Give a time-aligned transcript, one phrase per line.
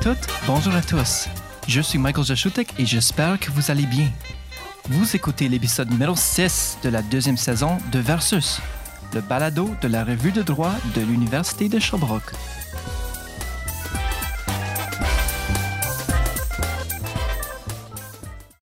[0.00, 1.28] toutes, bonjour à tous.
[1.68, 4.08] Je suis Michael Jaschutek et j'espère que vous allez bien.
[4.88, 8.62] Vous écoutez l'épisode numéro 6 de la deuxième saison de Versus,
[9.12, 12.32] le balado de la revue de droit de l'Université de Sherbrooke.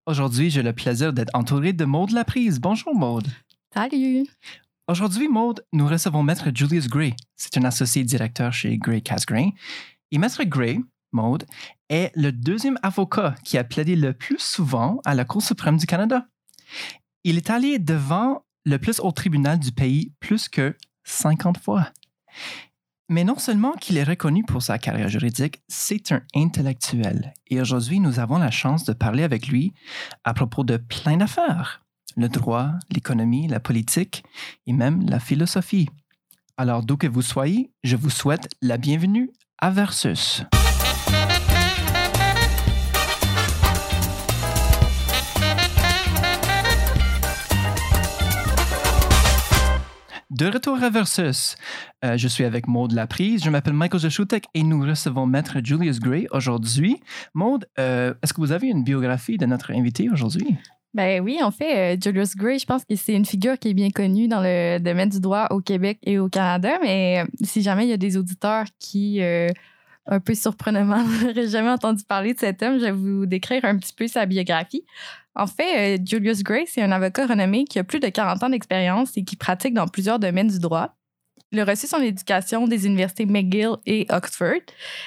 [0.08, 2.60] Aujourd'hui, j'ai le plaisir d'être entouré de Maude Laprise.
[2.60, 3.28] Bonjour Maude.
[3.76, 4.26] Salut.
[4.88, 7.14] Aujourd'hui, Maude, nous recevons Maître Julius Gray.
[7.36, 9.52] C'est un associé directeur chez Gray Casgrain.
[10.12, 10.80] Et Maître Gray,
[11.12, 11.46] Maude,
[11.90, 15.86] est le deuxième avocat qui a plaidé le plus souvent à la Cour suprême du
[15.86, 16.28] Canada.
[17.24, 20.76] Il est allé devant le plus haut tribunal du pays plus que
[21.06, 21.92] 50 fois.
[23.10, 27.34] Mais non seulement qu'il est reconnu pour sa carrière juridique, c'est un intellectuel.
[27.48, 29.74] Et aujourd'hui, nous avons la chance de parler avec lui
[30.26, 31.86] à propos de plein d'affaires.
[32.18, 34.26] Le droit, l'économie, la politique
[34.66, 35.88] et même la philosophie.
[36.58, 40.44] Alors, d'où que vous soyez, je vous souhaite la bienvenue à Versus.
[50.30, 51.56] De retour à Versus,
[52.04, 56.02] euh, je suis avec Maude Laprise, je m'appelle Michael Jaschutek et nous recevons Maître Julius
[56.02, 56.98] Gray aujourd'hui.
[57.34, 60.58] Maude, euh, est-ce que vous avez une biographie de notre invité aujourd'hui?
[60.94, 63.74] Ben oui, en fait, euh, Julius Gray, je pense que c'est une figure qui est
[63.74, 67.86] bien connue dans le domaine du droit au Québec et au Canada, mais si jamais
[67.86, 69.22] il y a des auditeurs qui,
[70.08, 73.78] un peu surprenamment, n'auraient jamais entendu parler de cet homme, je vais vous décrire un
[73.78, 74.86] petit peu sa biographie.
[75.36, 78.50] En fait, euh, Julius Gray, c'est un avocat renommé qui a plus de 40 ans
[78.50, 80.96] d'expérience et qui pratique dans plusieurs domaines du droit.
[81.52, 84.62] Il a reçu son éducation des universités McGill et Oxford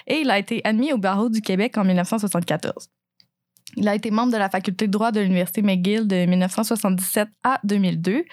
[0.06, 2.88] et il a été admis au barreau du Québec en 1974.
[3.76, 7.60] Il a été membre de la faculté de droit de l'Université McGill de 1977 à
[7.64, 8.24] 2002.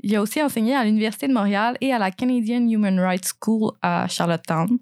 [0.00, 3.72] Il a aussi enseigné à l'Université de Montréal et à la Canadian Human Rights School
[3.82, 4.78] à Charlottetown.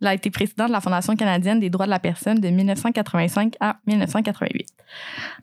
[0.00, 3.54] Il a été président de la Fondation canadienne des droits de la personne de 1985
[3.60, 4.68] à 1988.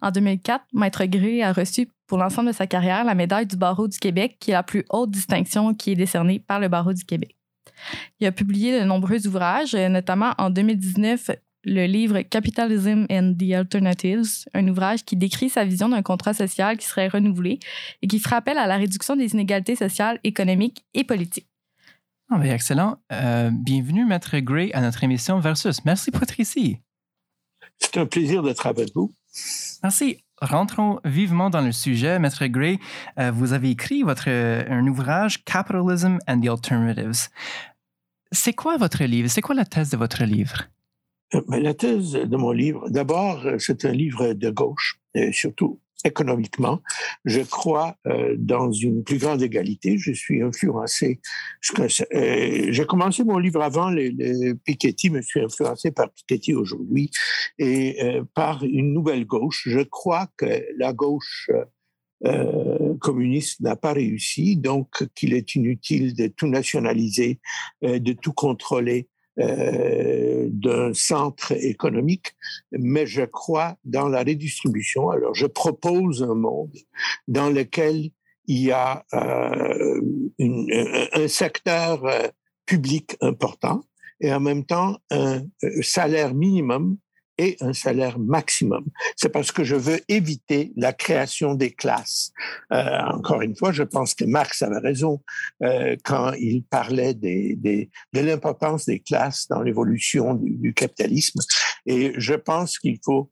[0.02, 3.88] En 2004, Maître Gray a reçu pour l'ensemble de sa carrière la médaille du barreau
[3.88, 7.04] du Québec, qui est la plus haute distinction qui est décernée par le barreau du
[7.04, 7.36] Québec.
[8.20, 11.32] Il a publié de nombreux ouvrages, notamment en 2019
[11.66, 16.78] le livre Capitalism and the Alternatives, un ouvrage qui décrit sa vision d'un contrat social
[16.78, 17.60] qui serait renouvelé
[18.02, 21.48] et qui fera appel à la réduction des inégalités sociales, économiques et politiques.
[22.30, 22.98] Ah, ben, excellent.
[23.12, 25.84] Euh, bienvenue, Maître Gray, à notre émission Versus.
[25.86, 26.78] Merci pour être ici.
[27.78, 29.14] C'est un plaisir d'être avec vous.
[29.84, 30.18] Merci.
[30.42, 32.20] Rentrons vivement dans le sujet.
[32.20, 32.80] Maître Gray,
[33.20, 37.30] euh, vous avez écrit votre, un ouvrage Capitalism and the Alternatives.
[38.32, 39.30] C'est quoi votre livre?
[39.30, 40.68] C'est quoi la thèse de votre livre?
[41.34, 45.80] Euh, la thèse de mon livre, d'abord, euh, c'est un livre de gauche, et surtout
[46.04, 46.82] économiquement.
[47.24, 49.98] Je crois euh, dans une plus grande égalité.
[49.98, 51.20] Je suis influencé.
[51.62, 57.10] J'ai commencé mon livre avant les, Piketty, me suis influencé par Piketty aujourd'hui
[57.58, 57.98] et
[58.36, 59.64] par une nouvelle gauche.
[59.66, 61.50] Je crois que la gauche
[63.00, 67.40] communiste n'a pas réussi, donc qu'il est inutile de tout nationaliser,
[67.82, 69.08] de tout contrôler
[69.38, 72.36] euh, d'un centre économique,
[72.72, 75.10] mais je crois dans la redistribution.
[75.10, 76.78] Alors, je propose un monde
[77.28, 78.12] dans lequel
[78.48, 80.02] il y a euh,
[80.40, 82.28] un secteur euh,
[82.66, 83.84] public important
[84.22, 85.42] et en même temps un
[85.82, 86.98] salaire minimum
[87.38, 88.86] et un salaire maximum.
[89.16, 92.32] C'est parce que je veux éviter la création des classes.
[92.72, 95.22] Euh, encore une fois, je pense que Marx avait raison
[95.64, 101.40] euh, quand il parlait des, des, de l'importance des classes dans l'évolution du, du, capitalisme.
[101.86, 103.30] Et je pense qu'il faut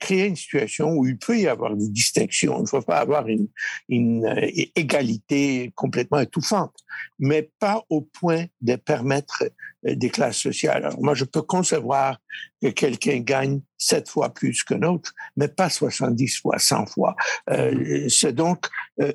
[0.00, 2.58] créer une situation où il peut y avoir des distinctions.
[2.58, 3.48] Il ne faut pas avoir une,
[3.88, 6.74] une euh, égalité complètement étouffante,
[7.18, 9.44] mais pas au point de permettre
[9.86, 10.84] euh, des classes sociales.
[10.84, 12.18] Alors moi, je peux concevoir
[12.62, 17.14] que quelqu'un gagne sept fois plus qu'un autre, mais pas 70 fois, 100 fois.
[17.50, 18.66] Euh, C'est donc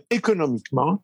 [0.10, 1.02] économiquement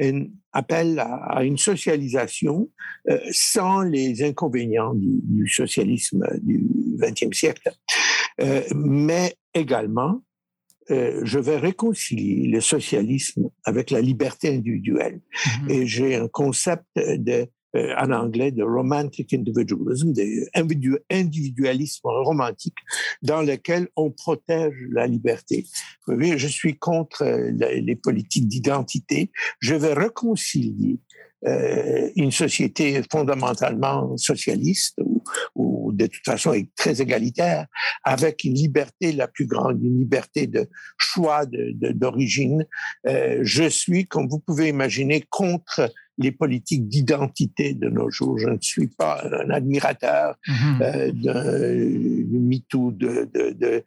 [0.00, 2.70] un appel à, une socialisation
[3.08, 6.66] euh, sans les inconvénients du, du socialisme du
[6.98, 7.72] XXe siècle.
[8.40, 10.22] Euh, mais également,
[10.90, 15.20] euh, je vais réconcilier le socialisme avec la liberté individuelle.
[15.32, 15.70] Mm-hmm.
[15.70, 22.76] Et j'ai un concept de, en anglais de romantic individualism, d'individualisme romantique,
[23.22, 25.66] dans lequel on protège la liberté.
[26.06, 29.30] Vous voyez, je suis contre les politiques d'identité.
[29.60, 30.98] Je vais réconcilier
[31.46, 35.22] euh, une société fondamentalement socialiste ou,
[35.54, 37.66] ou, de toute façon très égalitaire,
[38.02, 42.66] avec une liberté la plus grande, une liberté de choix d'origine.
[43.06, 48.38] Euh, je suis, comme vous pouvez imaginer, contre les politiques d'identité de nos jours.
[48.38, 50.82] Je ne suis pas un admirateur mm-hmm.
[50.82, 53.84] euh, de, MeToo, de, de,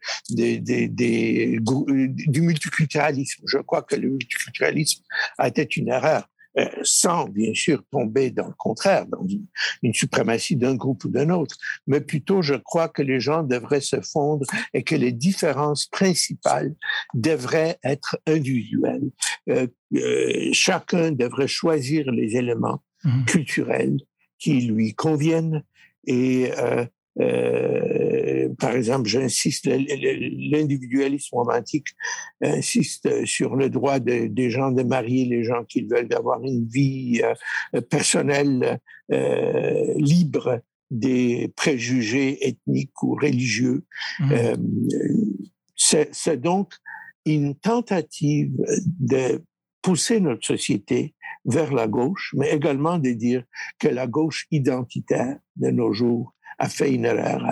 [2.30, 3.44] du multiculturalisme.
[3.46, 5.02] Je crois que le multiculturalisme
[5.38, 6.26] a été une erreur.
[6.58, 11.30] Euh, sans bien sûr tomber dans le contraire, dans une, suprématie d'un groupe ou d'un
[11.30, 11.56] autre,
[11.86, 14.44] mais plutôt je crois que les gens devraient se fondre
[14.74, 16.74] et que les différences principales
[17.14, 19.08] devraient être individuelles.
[19.48, 23.24] Euh, euh, chacun devrait choisir les éléments mmh.
[23.24, 23.96] culturels
[24.38, 25.62] qui lui conviennent
[26.06, 26.50] et
[28.58, 31.88] par exemple, j'insiste, l'individualisme romantique
[32.40, 37.22] insiste sur le droit des gens de marier les gens qui veulent avoir une vie
[37.22, 38.78] euh, personnelle
[39.12, 40.60] euh, libre
[40.90, 43.84] des préjugés ethniques ou religieux.
[44.20, 44.32] Mmh.
[44.32, 44.56] Euh,
[45.76, 46.74] c'est donc
[47.24, 48.52] une tentative
[49.00, 49.42] de
[49.80, 51.14] pousser notre société
[51.44, 53.44] vers la gauche, mais également de dire
[53.78, 57.42] que la gauche identitaire de nos jours a fait une erreur,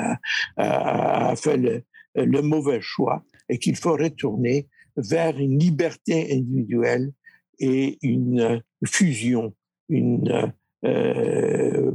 [0.56, 7.12] a, fait le, mauvais choix et qu'il faut retourner vers une liberté individuelle
[7.58, 9.54] et une fusion,
[9.88, 10.52] une,
[10.84, 11.92] euh,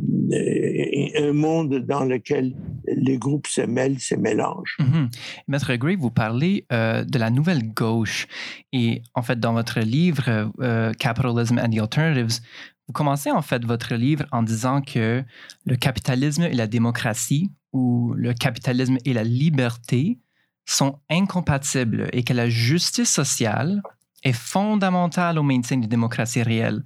[1.17, 2.53] un monde dans lequel
[2.87, 4.77] les groupes se mêlent, se mélangent.
[4.79, 5.15] Mm-hmm.
[5.47, 8.27] Maître Gray, vous parlez euh, de la nouvelle gauche
[8.73, 12.41] et en fait dans votre livre euh, Capitalism and the Alternatives,
[12.87, 15.23] vous commencez en fait votre livre en disant que
[15.65, 20.19] le capitalisme et la démocratie ou le capitalisme et la liberté
[20.65, 23.81] sont incompatibles et que la justice sociale
[24.23, 26.83] est fondamentale au maintien d'une démocratie réelle.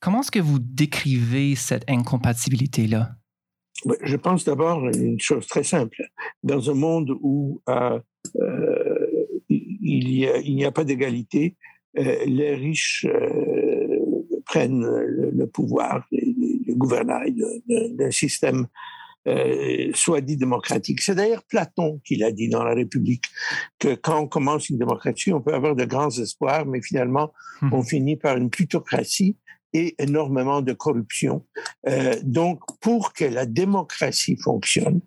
[0.00, 3.10] Comment est-ce que vous décrivez cette incompatibilité-là?
[4.02, 6.02] Je pense d'abord à une chose très simple.
[6.42, 7.98] Dans un monde où euh,
[8.36, 9.06] euh,
[9.48, 11.56] il n'y a, pas d'égalité,
[11.98, 13.06] euh, les riches
[14.50, 17.36] prennent le, pouvoir, le, gouvernail
[17.68, 18.66] d'un système
[19.28, 21.00] euh, soit dit démocratique.
[21.02, 23.26] C'est d'ailleurs Platon qui l'a dit dans la République,
[23.78, 27.32] que quand on commence une démocratie, on peut avoir de grands espoirs, mais finalement,
[27.62, 27.72] hum.
[27.74, 29.36] on finit par une plutocratie
[29.72, 31.46] et énormément de corruption.
[31.86, 35.00] Euh, donc, pour que la démocratie fonctionne,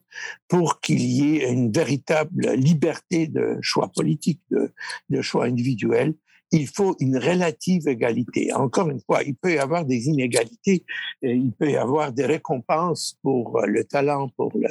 [0.48, 4.72] pour qu'il y ait une véritable liberté de choix politique, de,
[5.10, 6.14] de choix individuel,
[6.54, 8.54] il faut une relative égalité.
[8.54, 10.86] Encore une fois, il peut y avoir des inégalités,
[11.24, 14.70] il peut y avoir des récompenses pour euh, le talent, pour le,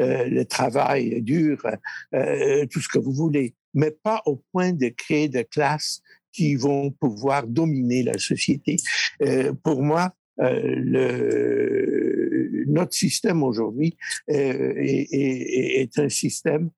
[0.00, 1.66] euh, le travail dur,
[2.14, 6.00] euh, tout ce que vous voulez, mais pas au point de créer des classes
[6.32, 8.76] qui vont pouvoir dominer la société.
[9.62, 11.04] pour moi, le,
[12.66, 13.96] notre système aujourd'hui
[14.26, 14.36] est,
[15.12, 16.70] est, est, un système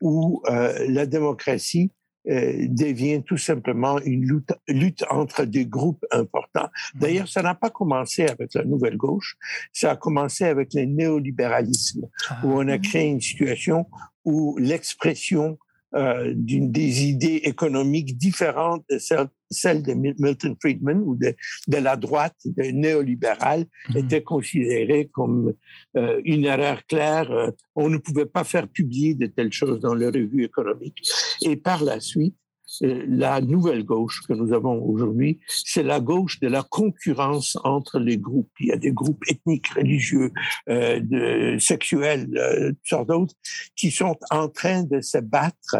[0.00, 1.90] où la démocratie
[2.30, 6.68] euh, devient tout simplement une lutte, lutte, entre des groupes importants.
[6.94, 7.00] Mhm.
[7.00, 9.36] D'ailleurs, ça n'a pas commencé avec la nouvelle gauche,
[9.72, 12.08] ça a commencé avec le néolibéralisme,
[12.44, 12.78] où on a ah.
[12.78, 13.86] créé une situation
[14.24, 15.58] où l'expression
[15.96, 21.34] euh, d'une des idées économiques différentes de celles, de Milton Friedman ou de,
[21.68, 23.96] de la droite de néolibérale mmh.
[23.96, 25.54] était considérée comme
[25.96, 27.30] euh, une erreur claire.
[27.30, 31.02] Euh, on ne pouvait pas faire publier de telles choses dans les revues économiques.
[31.42, 32.36] Et par la suite,
[32.80, 38.16] la nouvelle gauche que nous avons aujourd'hui, c'est la gauche de la concurrence entre les
[38.16, 38.52] groupes.
[38.60, 40.30] Il y a des groupes ethniques, religieux,
[40.68, 43.34] euh, de, sexuels, euh, toutes sortes d'autres,
[43.74, 45.76] qui sont en train de se battre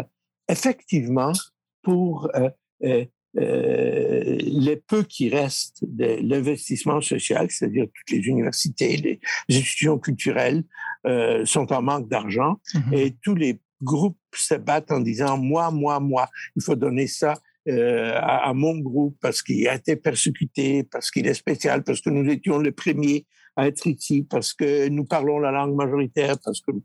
[0.49, 1.33] effectivement
[1.83, 2.51] pour euh,
[2.85, 3.05] euh,
[3.39, 9.21] euh les peu qui restent de l'investissement social, c'est-à-dire toutes les universités, les
[9.57, 10.65] institutions culturelles
[11.07, 12.95] euh, sont en manque d'argent mm-hmm.
[12.95, 17.39] et tous les groupes se battent en disant moi, moi, moi, il faut donner ça
[17.69, 22.11] euh, à, mon groupe parce qu'il a été persécuté, parce qu'il est spécial, parce que
[22.11, 23.27] nous étions les premiers
[23.57, 26.83] à être ici, parce que nous parlons la langue majoritaire, parce que nous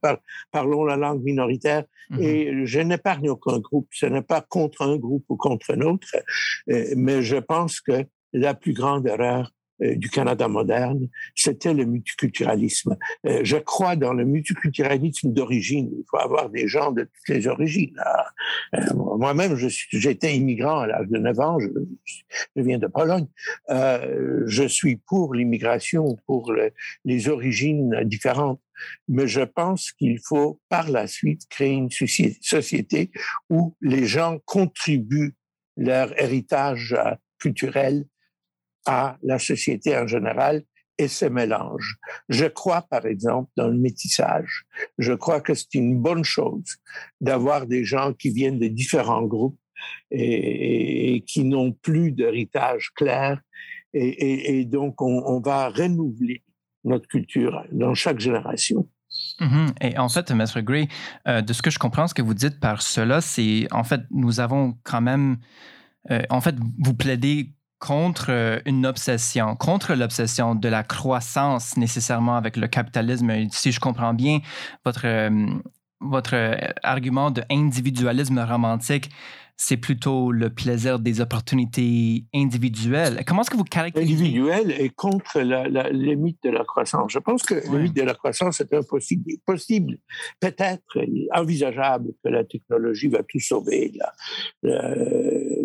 [0.51, 1.85] parlons la langue minoritaire.
[2.11, 2.23] Mm-hmm.
[2.23, 3.87] Et je n'épargne aucun groupe.
[3.91, 6.07] Ce n'est pas contre un groupe ou contre un autre,
[6.69, 12.97] euh, mais je pense que la plus grande erreur, du Canada moderne, c'était le multiculturalisme.
[13.25, 15.89] Euh, je crois dans le multiculturalisme d'origine.
[15.97, 17.99] Il faut avoir des gens de toutes les origines.
[18.75, 23.27] Euh, moi-même, j'étais immigrant à l'âge de 9 ans, je viens de Pologne.
[23.69, 26.53] je suis pour l'immigration, pour
[27.03, 28.61] les origines différentes.
[29.07, 33.11] Mais je pense qu'il faut par la suite créer une société
[33.49, 35.35] où les gens contribuent
[35.77, 36.95] leur héritage
[37.39, 38.05] culturel
[38.85, 40.63] à la société en général
[40.97, 41.97] et se mélange.
[42.29, 44.63] Je crois, par exemple, dans le métissage.
[44.97, 46.77] Je crois que c'est une bonne chose
[47.19, 49.59] d'avoir des gens qui viennent de différents groupes
[50.11, 53.41] et, qui n'ont plus d'héritage clair
[53.93, 56.43] et, donc on, va renouveler
[56.83, 58.89] notre culture dans chaque génération.
[59.39, 59.73] Mm-hmm.
[59.81, 60.89] Et en fait, Maître Gray,
[61.27, 64.01] euh, de ce que je comprends, ce que vous dites par cela, c'est en fait,
[64.11, 65.37] nous avons quand même,
[66.11, 67.53] euh, en fait, vous plaidez
[67.85, 73.31] contre euh, une obsession, contre l'obsession de la croissance nécessairement avec le capitalisme.
[73.51, 74.39] Si je comprends bien
[74.83, 75.05] votre,
[76.01, 76.35] votre
[76.81, 79.09] argument de individualisme romantique,
[79.57, 83.23] c'est plutôt le plaisir des opportunités individuelles.
[83.25, 84.13] Comment est-ce que vous caractérisez?
[84.13, 87.13] Individuel et contre la, la, les mythes de la croissance.
[87.13, 89.97] Je pense que le mythe de la croissance est impossible, possible,
[90.41, 90.99] peut-être
[91.33, 94.11] envisageable que la technologie va tout sauver, la,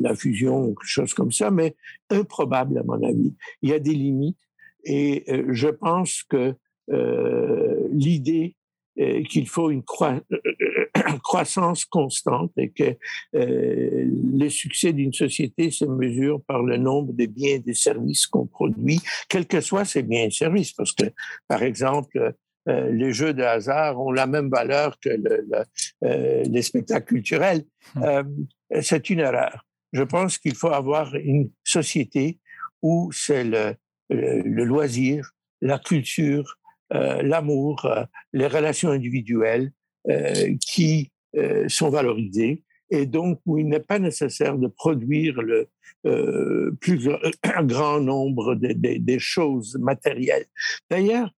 [0.00, 1.76] la, fusion ou quelque chose comme ça, mais
[2.10, 3.34] improbable à mon avis.
[3.62, 4.38] Il y a des limites
[4.84, 6.54] et euh, je pense que
[6.90, 8.56] euh, l'idée
[9.00, 9.84] euh, qu'il faut une
[11.22, 12.96] croissance constante et que
[13.36, 14.04] euh,
[14.36, 18.46] le succès d'une société se mesure par le nombre de biens et de services qu'on
[18.46, 20.72] produit, quels que soient ces biens et services.
[20.72, 21.04] Parce que,
[21.46, 22.34] par exemple,
[22.68, 25.46] euh, les jeux de hasard ont la même valeur que le,
[26.50, 27.62] les spectacles culturels.
[27.94, 28.46] Hum.
[28.82, 29.64] c'est une erreur.
[29.92, 32.38] Je pense qu'il faut avoir une société
[32.82, 33.76] où c'est le,
[34.64, 35.30] loisir,
[35.60, 36.58] la culture,
[36.92, 39.72] euh, l'amour, euh, les relations individuelles
[40.08, 41.12] euh, qui
[41.68, 45.68] sont valorisées et donc où il n'est pas nécessaire de produire le
[46.80, 47.08] plus
[47.62, 50.46] grand nombre de, des choses matérielles.
[50.90, 51.30] D'ailleurs,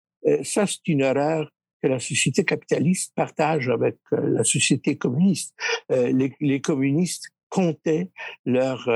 [0.44, 5.54] ça c'est une erreur que la société capitaliste partage avec la société communiste.
[5.90, 8.10] Les, communistes comptaient
[8.44, 8.88] leur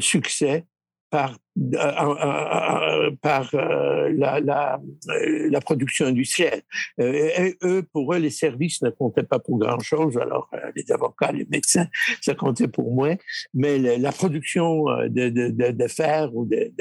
[0.00, 0.64] succès
[1.10, 6.62] par, euh, euh, par euh, la, la, production industrielle.
[7.00, 10.18] Eux, pour eux, les services ne comptaient pas pour grand-chose.
[10.18, 11.86] Alors, les avocats, les médecins,
[12.20, 13.14] ça comptait pour moins.
[13.54, 16.72] Mais la production de, de, de, de, fer ou de,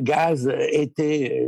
[0.00, 1.46] gaz était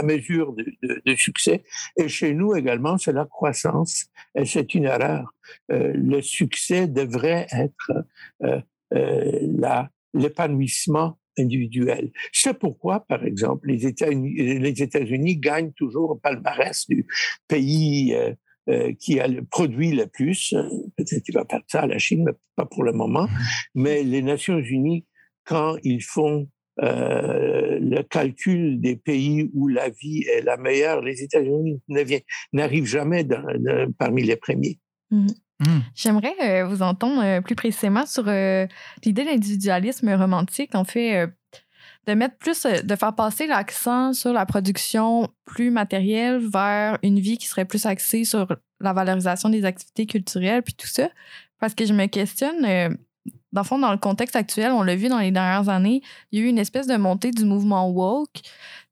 [0.00, 1.64] la mesure de, succès.
[1.96, 4.06] Et chez nous également, c'est la croissance.
[4.34, 5.34] Et c'est une erreur.
[5.68, 7.92] le succès devrait être
[8.94, 9.48] euh,
[10.14, 12.10] l'épanouissement individuel.
[12.32, 17.06] C'est pourquoi, par exemple, les États-Unis, les États-Unis gagnent toujours au palmarès du
[17.46, 18.32] pays euh,
[18.70, 20.54] euh, qui a le produit le plus.
[20.96, 23.26] Peut-être qu'il va perdre ça à la Chine, mais pas pour le moment.
[23.26, 23.70] Mm-hmm.
[23.74, 25.04] Mais les Nations Unies,
[25.44, 26.48] quand ils font
[26.82, 31.80] euh, le calcul des pays où la vie est la meilleure, les États-Unis
[32.52, 33.44] n'arrivent jamais dans,
[33.98, 34.78] parmi les premiers.
[35.12, 35.34] Mm-hmm.
[35.60, 35.80] Hmm.
[35.94, 38.66] J'aimerais euh, vous entendre euh, plus précisément sur euh,
[39.04, 41.28] l'idée d'individualisme romantique, en fait,
[42.06, 47.38] de mettre plus, de faire passer l'accent sur la production plus matérielle vers une vie
[47.38, 48.46] qui serait plus axée sur
[48.80, 51.08] la valorisation des activités culturelles, puis tout ça.
[51.58, 52.96] Parce que je me questionne,
[53.52, 56.02] dans le fond, dans le contexte actuel, on l'a vu dans les dernières années,
[56.32, 58.40] il y a eu une espèce de montée du mouvement woke.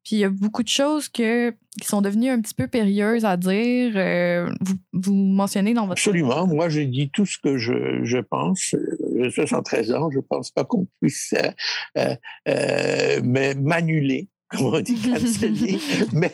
[0.04, 3.24] Puis il y a beaucoup de choses que, qui sont devenues un petit peu périlleuses
[3.24, 3.92] à dire.
[3.96, 6.00] Euh, vous, vous, mentionnez dans votre...
[6.00, 6.46] Absolument.
[6.46, 8.76] Moi, j'ai dit tout ce que je, je pense.
[9.16, 10.08] J'ai 73 ans.
[10.12, 11.34] Je ne pense pas qu'on puisse
[11.98, 12.14] euh,
[12.46, 15.80] euh, m'annuler, comme on dit, canceller.
[16.12, 16.32] mais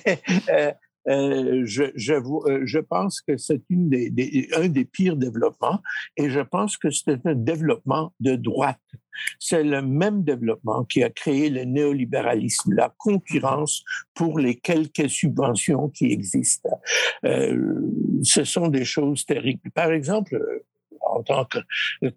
[1.08, 5.80] euh, euh, je, euh, je, pense que c'est une des, des, un des pires développements
[6.16, 8.78] et je pense que c'est un développement de droite.
[9.38, 15.88] C'est le même développement qui a créé le néolibéralisme, la concurrence pour les quelques subventions
[15.90, 16.80] qui existent.
[17.24, 17.80] Euh,
[18.22, 19.70] ce sont des choses terribles.
[19.74, 20.38] Par exemple,
[21.02, 21.46] en tant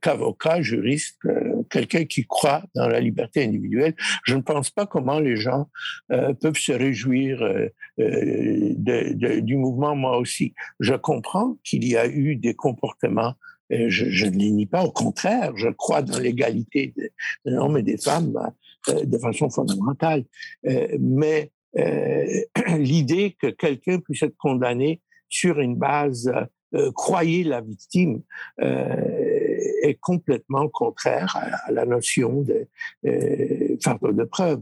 [0.02, 5.20] qu'avocat, juriste, euh, quelqu'un qui croit dans la liberté individuelle, je ne pense pas comment
[5.20, 5.70] les gens
[6.12, 10.54] euh, peuvent se réjouir euh, de, du mouvement moi aussi.
[10.80, 13.34] Je comprends qu'il y a eu des comportements
[13.72, 17.98] je, ne les nie pas, au contraire, je crois dans l'égalité des hommes et des
[17.98, 18.32] femmes
[18.88, 20.24] de façon fondamentale.
[21.00, 21.52] mais
[22.78, 26.32] l'idée que quelqu'un puisse être condamné sur une base
[26.76, 28.22] euh, croyez la victime
[28.62, 29.25] euh,
[29.82, 32.68] est complètement contraire à, la notion de
[33.06, 34.62] euh, fardeau de preuve.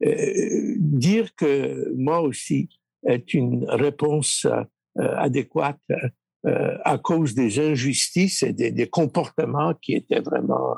[0.00, 2.68] dire que moi aussi
[3.06, 4.46] est une réponse
[4.96, 5.80] adéquate
[6.44, 10.76] à cause des injustices et des, comportements qui étaient vraiment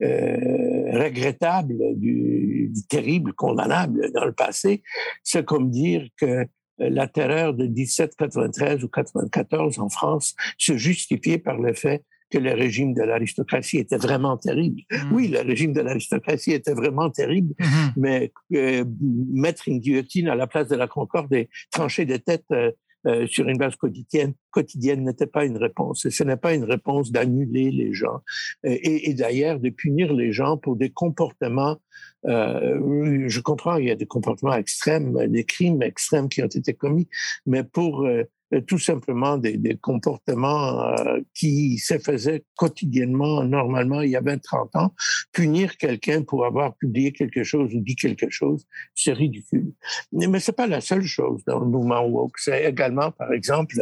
[0.00, 4.82] regrettables, du, du, terrible, condamnable dans le passé,
[5.22, 6.46] c'est comme dire que
[6.80, 12.38] euh, la terreur de 1793 ou 94 en France se justifiait par le fait que
[12.38, 14.82] le régime de l'aristocratie était vraiment terrible.
[14.90, 15.12] Mmh.
[15.12, 17.64] Oui, le régime de l'aristocratie était vraiment terrible, mmh.
[17.96, 18.84] mais euh,
[19.32, 22.70] mettre une guillotine à la place de la Concorde et trancher des têtes euh,
[23.06, 26.08] euh, sur une base quotidienne, quotidienne n'était pas une réponse.
[26.08, 28.20] ce n'est pas une réponse d'annuler les gens
[28.64, 31.78] et, et d'ailleurs de punir les gens pour des comportements.
[32.26, 36.74] Euh, je comprends, il y a des comportements extrêmes, des crimes extrêmes qui ont été
[36.74, 37.08] commis,
[37.46, 38.24] mais pour euh, euh,
[38.66, 44.78] tout simplement des, des comportements euh, qui se faisaient quotidiennement, normalement, il y a 20-30
[44.78, 44.94] ans.
[45.32, 49.72] Punir quelqu'un pour avoir publié quelque chose ou dit quelque chose, c'est ridicule.
[50.12, 52.38] Mais c'est pas la seule chose dans le mouvement woke.
[52.38, 53.74] C'est également, par exemple,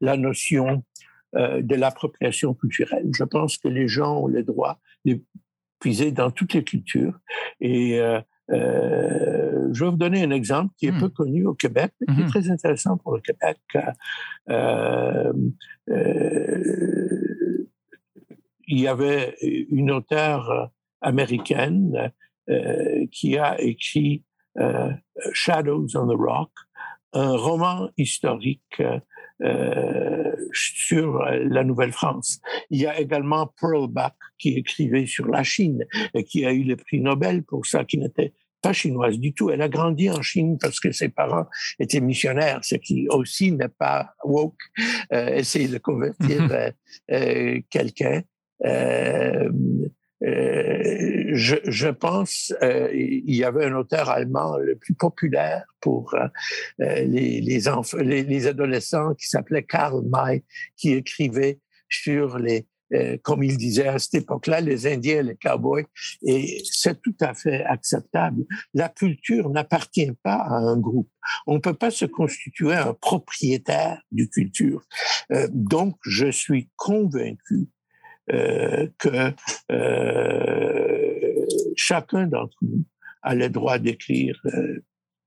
[0.00, 0.84] la notion
[1.34, 3.08] euh, de l'appropriation culturelle.
[3.16, 5.22] Je pense que les gens ont le droit de
[5.80, 7.18] puiser dans toutes les cultures
[7.60, 8.20] et euh,
[8.52, 11.00] euh, je vais vous donner un exemple qui est hmm.
[11.00, 12.28] peu connu au Québec, mais qui est hmm.
[12.28, 13.58] très intéressant pour le Québec.
[14.50, 15.32] Euh,
[15.90, 17.68] euh,
[18.68, 22.12] il y avait une auteure américaine
[23.10, 24.24] qui a écrit
[25.32, 26.50] Shadows on the Rock,
[27.12, 28.82] un roman historique
[30.52, 32.40] sur la Nouvelle-France.
[32.70, 36.62] Il y a également Pearl Buck qui écrivait sur la Chine et qui a eu
[36.62, 38.32] le prix Nobel pour ça, qui n'était
[38.62, 39.50] pas chinoise du tout.
[39.50, 41.46] Elle a grandi en Chine parce que ses parents
[41.78, 44.54] étaient missionnaires, ce qui aussi n'est pas woke,
[45.12, 46.70] euh, essayer de convertir euh,
[47.10, 48.22] euh, quelqu'un.
[48.64, 49.50] Euh,
[50.24, 56.14] euh, je, je, pense euh, il y avait un auteur allemand le plus populaire pour
[56.14, 56.28] euh,
[56.78, 60.44] les, les, enfants, les, les, adolescents qui s'appelait Karl May,
[60.76, 65.36] qui écrivait sur les, euh, comme il disait à cette époque-là, les Indiens et les
[65.36, 65.84] cowboys.
[66.22, 68.44] Et c'est tout à fait acceptable.
[68.74, 71.10] La culture n'appartient pas à un groupe.
[71.46, 74.82] On ne peut pas se constituer un propriétaire du culture.
[75.32, 77.68] Euh, donc, je suis convaincu
[78.32, 79.32] euh, que
[81.76, 82.84] chacun d'entre nous
[83.22, 84.40] a le droit d'écrire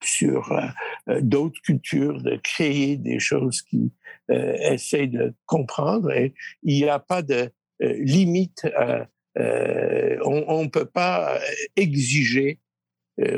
[0.06, 3.92] sur euh, d'autres cultures, de créer des choses qui
[4.28, 6.12] essayent de comprendre.
[6.12, 6.34] Et
[6.64, 8.66] il n'y a pas de limite.
[9.36, 11.40] on ne peut pas
[11.76, 12.60] exiger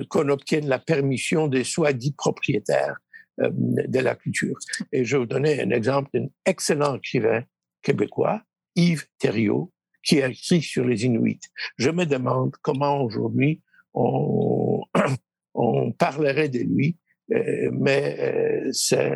[0.07, 2.95] qu'on obtienne la permission des soi-dits propriétaires
[3.37, 4.57] de la culture.
[4.93, 7.43] Et je vais vous donner un exemple d'un excellent écrivain
[7.81, 8.41] québécois
[8.77, 11.41] Yves Thériault, qui a écrit sur les Inuits.
[11.77, 13.61] Je me demande comment aujourd'hui
[13.93, 14.83] on,
[15.57, 16.97] on parlerait de lui,
[17.33, 19.11] euh, mais euh, c'est,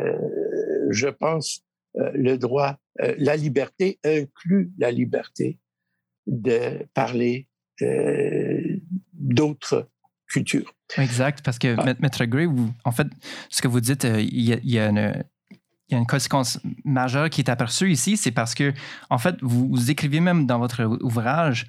[0.89, 1.62] je pense,
[1.97, 2.77] euh, le droit,
[3.17, 5.60] la liberté inclut la liberté
[6.27, 7.47] de parler
[9.13, 9.89] d'autres
[10.27, 10.75] cultures.
[10.97, 11.95] Exact, parce que ah.
[11.99, 12.47] Maître Gray,
[12.86, 13.08] en fait,
[13.49, 15.23] ce que vous dites, il y a, il y a une,
[15.91, 18.73] il y a une conséquence majeure qui est aperçue ici, c'est parce que,
[19.10, 21.67] en fait, vous, écrivez même dans votre ouvrage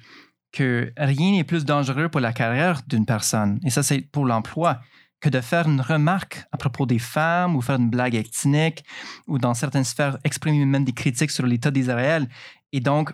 [0.53, 4.79] que rien n'est plus dangereux pour la carrière d'une personne, et ça c'est pour l'emploi,
[5.19, 8.83] que de faire une remarque à propos des femmes ou faire une blague ethnique
[9.25, 12.27] ou dans certaines sphères exprimer même des critiques sur l'état d'Israël.
[12.73, 13.13] Et donc,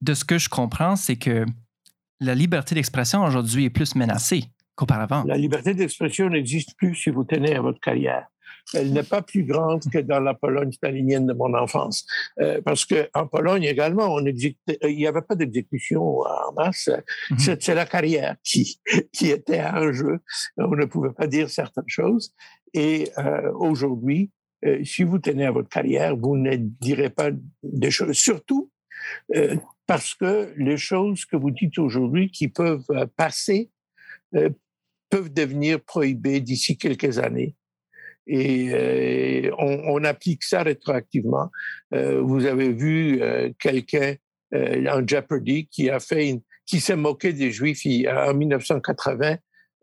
[0.00, 1.44] de ce que je comprends, c'est que
[2.20, 4.44] la liberté d'expression aujourd'hui est plus menacée
[4.76, 5.24] qu'auparavant.
[5.24, 8.31] La liberté d'expression n'existe plus si vous tenez à votre carrière
[8.74, 12.06] elle n'est pas plus grande que dans la Pologne stalinienne de mon enfance.
[12.40, 14.32] Euh, parce qu'en Pologne également, on euh,
[14.82, 16.90] il n'y avait pas d'exécution en masse.
[17.30, 17.56] Mhm.
[17.60, 18.80] C'est la carrière qui,
[19.12, 20.20] qui était en jeu.
[20.56, 22.34] On ne pouvait pas dire certaines choses.
[22.74, 24.30] Et euh, aujourd'hui,
[24.64, 27.30] euh, si vous tenez à votre carrière, vous ne direz pas
[27.62, 28.16] des choses.
[28.16, 28.70] Surtout
[29.34, 33.70] euh, parce que les choses que vous dites aujourd'hui qui peuvent passer
[35.10, 37.54] peuvent devenir prohibées d'ici quelques années
[38.26, 41.50] et euh, on, on, applique ça rétroactivement.
[41.94, 44.14] Euh, vous avez vu euh, quelqu'un
[44.54, 49.36] en Jeopardy qui a fait une, qui s'est moqué des Juifs en 1980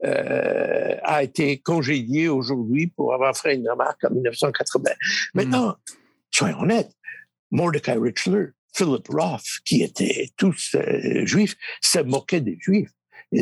[0.05, 4.89] euh, a été congédié aujourd'hui pour avoir fait une remarque en 1980.
[4.89, 4.95] Hmm.
[5.33, 5.75] Maintenant,
[6.31, 6.91] soyons honnêtes,
[7.51, 10.77] Mordecai Richler, Philip Roth, qui étaient tous
[11.25, 12.91] juifs, se moquaient des juifs.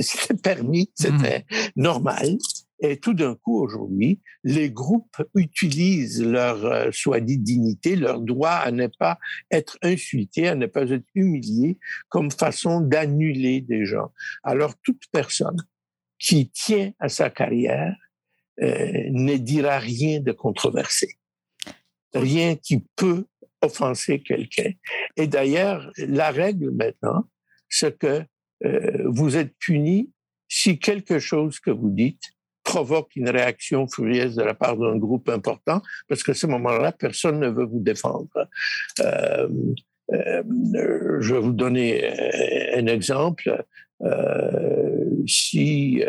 [0.01, 1.81] C'était permis, c'était hmm.
[1.81, 2.38] normal.
[2.79, 8.71] Et tout d'un coup, aujourd'hui, les groupes utilisent leur euh, soi-dit dignité, leur droit à
[8.71, 9.17] ne pas
[9.51, 14.11] être insulté, à ne pas être humilié, comme façon d'annuler des gens.
[14.43, 15.57] Alors, toute personne
[16.19, 17.95] qui tient à sa carrière
[18.61, 21.17] euh, ne dira rien de controversé,
[22.13, 23.25] rien qui peut
[23.61, 24.71] offenser quelqu'un.
[25.15, 27.27] Et d'ailleurs, la règle maintenant,
[27.69, 28.23] c'est que
[28.65, 30.11] euh, vous êtes puni
[30.47, 32.37] si quelque chose que vous dites
[32.67, 37.39] provoque une réaction furieuse de la part d'un groupe important, parce qu'à ce moment-là, personne
[37.39, 38.49] ne veut vous défendre.
[38.99, 39.47] Euh,
[40.12, 40.43] euh,
[41.21, 43.63] je vais vous donner euh, un exemple.
[45.27, 46.03] Si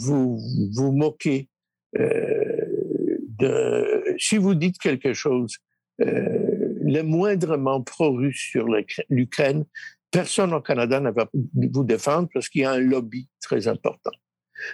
[0.00, 0.40] vous
[0.74, 1.48] vous moquez
[1.94, 5.58] de, si vous dites quelque chose
[5.98, 8.66] le moindrement pro-russe sur
[9.10, 9.64] l'Ukraine,
[10.10, 14.10] personne au Canada ne va vous défendre parce qu'il y a un lobby très important.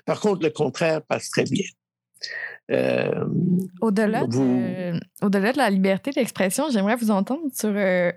[0.05, 1.65] Par contre, le contraire passe très bien.
[2.71, 3.25] Euh,
[3.81, 8.11] au-delà, de, au-delà de la liberté d'expression, j'aimerais vous entendre sur euh,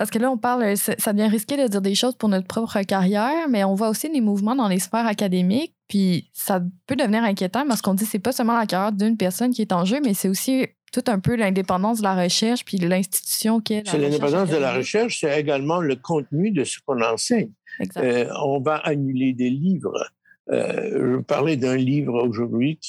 [0.00, 2.80] parce que là, on parle, ça devient risqué de dire des choses pour notre propre
[2.84, 7.22] carrière, mais on voit aussi des mouvements dans les sphères académiques, puis ça peut devenir
[7.22, 9.84] inquiétant parce qu'on dit que c'est pas seulement la carrière d'une personne qui est en
[9.84, 13.88] jeu, mais c'est aussi tout un peu l'indépendance de la recherche puis l'institution qui est.
[13.88, 17.52] C'est l'indépendance de la recherche, c'est également le contenu de ce qu'on enseigne.
[17.98, 20.02] Euh, on va annuler des livres.
[20.50, 22.80] Euh, je parlais d'un livre aujourd'hui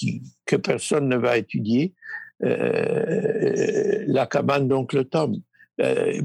[0.46, 1.94] que personne ne va étudier,
[2.44, 5.36] euh, La cabane d'oncle Tom.
[5.82, 6.22] Euh,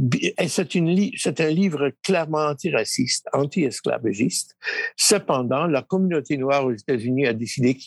[0.48, 4.56] c'est un livre clairement antiraciste, anti-esclavagiste.
[4.96, 7.78] Cependant, la communauté noire aux États-Unis a décidé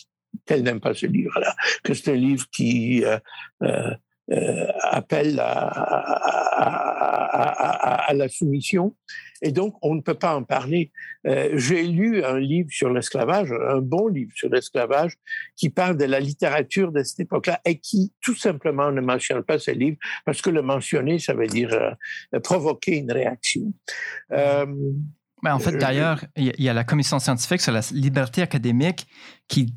[0.45, 3.17] qu'elle n'aime pas ce livre-là, que c'est un livre qui euh,
[3.63, 3.91] euh,
[4.32, 5.65] euh, appelle à,
[8.08, 8.96] à, la soumission.
[9.42, 10.92] Et donc, on ne peut pas en parler.
[11.26, 15.13] Euh, j'ai lu un livre sur l'esclavage, un bon livre sur l'esclavage,
[15.56, 19.58] qui parle de la littérature de cette époque-là et qui, tout simplement, ne mentionne pas
[19.58, 23.74] ce livre parce que le mentionner, ça veut dire euh, provoquer une réaction.
[25.42, 29.08] Mais en fait, d'ailleurs, il y a la commission scientifique sur la liberté académique
[29.48, 29.74] qui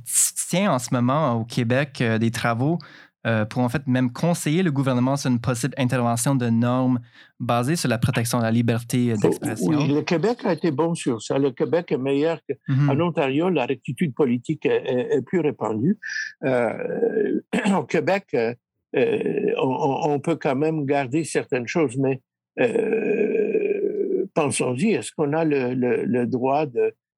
[0.49, 2.79] tient en ce moment au Québec des travaux
[3.27, 6.99] euh, pour en fait même conseiller le gouvernement sur une possible intervention de normes
[7.39, 9.69] basées sur la protection de la liberté d'expression.
[9.69, 11.39] Oui, le Québec a été bon sur ça.
[11.39, 13.01] Le Québec est meilleur qu'en mhm.
[13.01, 13.49] Ontario.
[13.49, 15.99] La rectitude politique est, plus répandue.
[16.45, 17.41] Euh,
[17.77, 18.55] au Québec, euh,
[19.57, 22.21] on, peut quand même garder certaines choses, mais
[24.35, 26.67] pensons-y, est-ce qu'on a le, le droit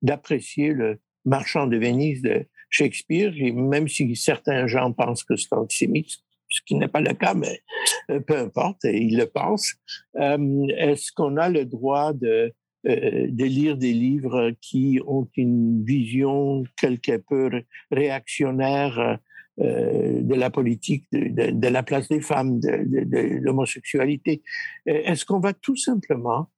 [0.02, 5.52] d'apprécier le marchand de Venise de Shakespeare, et même si certains gens pensent que c'est
[5.52, 6.10] antisémite,
[6.48, 7.62] ce qui n'est pas le cas, mais
[8.10, 9.74] euh, peu importe, ils le pensent.
[10.16, 12.50] Euh, est-ce qu'on a le droit euh,
[12.84, 19.18] de lire des livres qui ont une vision quelque peu réactionnaire
[19.56, 24.42] de la politique, de, la place des femmes, de l'homosexualité?
[24.84, 26.50] Est-ce qu'on va tout simplement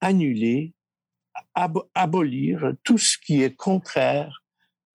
[0.00, 0.72] annuler,
[1.94, 4.42] abolir tout ce qui est contraire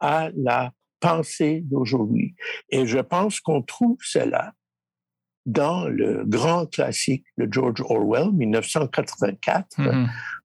[0.01, 2.35] à la pensée d'aujourd'hui.
[2.69, 4.53] Et je pense qu'on trouve cela
[5.45, 9.79] dans le grand classique de George Orwell, 1984,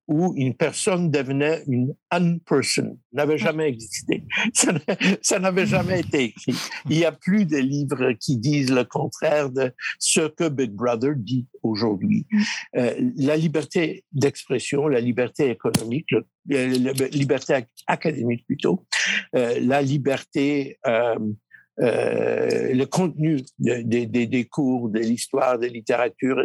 [0.09, 4.25] où une personne devenait une unperson, n'avait jamais existé.
[5.23, 6.55] Ça, n'avait jamais été écrit.
[6.89, 11.15] Il n'y a plus de livres qui disent le contraire de ce que Big Brother
[11.17, 12.27] dit aujourd'hui.
[12.31, 12.43] Mm.
[12.77, 16.15] Euh, la liberté d'expression, la liberté économique,
[16.49, 18.87] la liberté académique plutôt,
[19.35, 21.17] euh, la liberté euh,
[21.79, 26.43] euh, le contenu des, des, des cours, de l'histoire, de la littérature,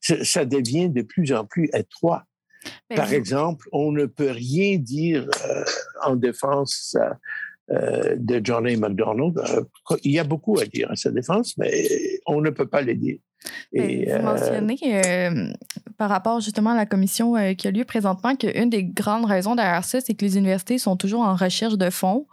[0.00, 2.24] ça devient de plus en plus étroit.
[2.94, 5.64] Par exemple, on ne peut rien dire euh,
[6.04, 6.96] en défense
[7.70, 8.76] euh, de John A.
[8.76, 9.38] MacDonald.
[9.38, 11.86] Euh, il y a beaucoup à dire à sa défense, mais
[12.26, 13.18] on ne peut pas le dire.
[13.72, 14.78] Et, vous mentionnez
[15.98, 19.84] par rapport justement à la commission qui a lieu présentement qu'une des grandes raisons derrière
[19.84, 22.26] ça, c'est que les universités sont toujours en recherche de fonds.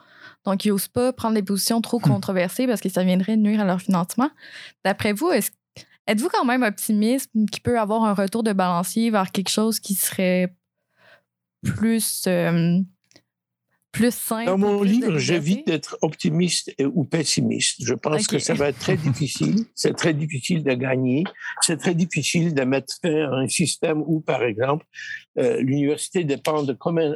[0.46, 2.04] Donc, ils n'osent pas prendre des positions trop hmm.
[2.04, 4.30] controversées parce que ça viendrait nuire à leur financement.
[4.84, 5.52] D'après vous, est-ce
[6.08, 9.94] Êtes-vous quand même optimiste qu'il peut avoir un retour de balancier vers quelque chose qui
[9.94, 10.54] serait
[11.64, 12.80] plus, euh,
[13.92, 14.46] plus simple?
[14.46, 17.86] Dans mon livre, j'évite d'être optimiste ou pessimiste.
[17.86, 19.66] Je pense que ça va être très difficile.
[19.76, 21.24] C'est très difficile de gagner.
[21.62, 24.88] C'est très difficile de mettre fin à un système où, par exemple,
[25.38, 26.76] euh, l'université dépend de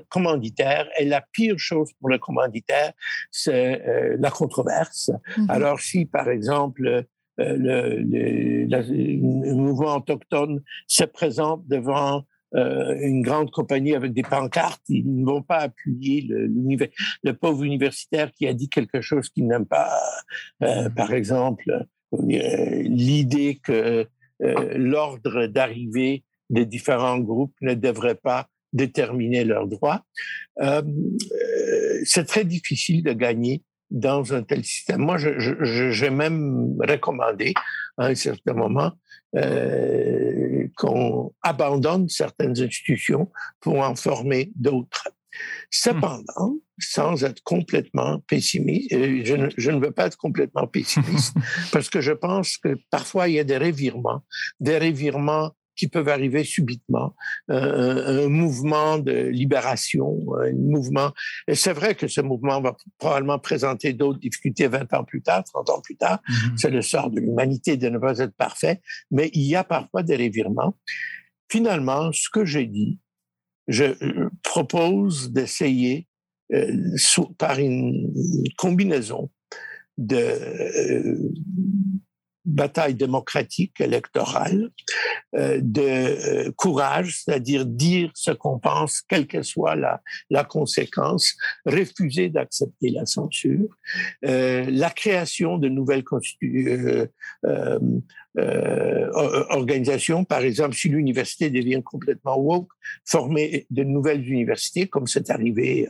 [0.10, 2.94] commanditaires et la pire chose pour le commanditaire,
[3.32, 5.10] c'est euh, la controverse.
[5.38, 5.52] Mm-hmm.
[5.52, 7.08] Alors si, par exemple,
[7.40, 15.20] euh, le, mouvement autochtone se présente devant euh, une grande compagnie avec des pancartes, ils
[15.20, 16.48] ne vont pas appuyer le,
[17.24, 19.92] le pauvre universitaire qui a dit quelque chose qu'il n'aime pas.
[20.64, 24.08] Euh, par exemple, l'idée que
[24.40, 30.06] l'ordre d'arrivée des différents groupes ne devrait pas déterminer leurs droits.
[32.04, 35.02] c'est très difficile de gagner dans un tel système.
[35.02, 37.54] Moi, j'ai même recommandé
[37.98, 38.92] à un certain moment
[39.36, 45.10] euh, qu'on abandonne certaines institutions pour en former d'autres.
[45.70, 51.36] Cependant, sans être complètement pessimiste, euh, je ne, je ne, veux pas être complètement pessimiste,
[51.72, 54.24] parce que je pense que parfois il y a des revirements,
[54.60, 57.16] des revirements qui peuvent arriver subitement,
[57.50, 61.12] un, mouvement de libération, un mouvement.
[61.48, 65.44] Et c'est vrai que ce mouvement va probablement présenter d'autres difficultés 20 ans plus tard,
[65.44, 66.22] 30 ans plus tard.
[66.28, 66.58] Mm-hmm.
[66.58, 70.04] C'est le sort de l'humanité de ne pas être parfait, mais il y a parfois
[70.04, 70.78] des revirements.
[71.50, 73.00] Finalement, ce que j'ai dit,
[73.68, 73.94] je
[74.44, 76.08] propose d'essayer
[76.54, 76.96] euh,
[77.38, 78.14] par une
[78.58, 79.32] combinaison
[79.98, 81.32] de euh,
[82.46, 84.70] bataille démocratique électorale,
[85.36, 92.90] euh, de courage, c'est-à-dire dire ce qu'on pense, quelle que soit la, conséquence, refuser d'accepter
[92.90, 93.70] la censure,
[94.22, 97.08] la création de nouvelles constitutions,
[98.38, 99.10] euh,
[99.50, 100.26] organisation.
[100.26, 102.68] Par exemple, si l'université devient complètement woke,
[103.06, 105.88] former de nouvelles universités, comme c'est arrivé,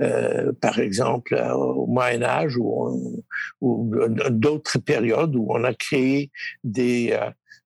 [0.00, 3.24] euh, euh par exemple, euh, au Moyen Âge ou,
[3.62, 3.94] ou
[4.28, 6.30] d'autres périodes où on a créé
[6.62, 7.18] des,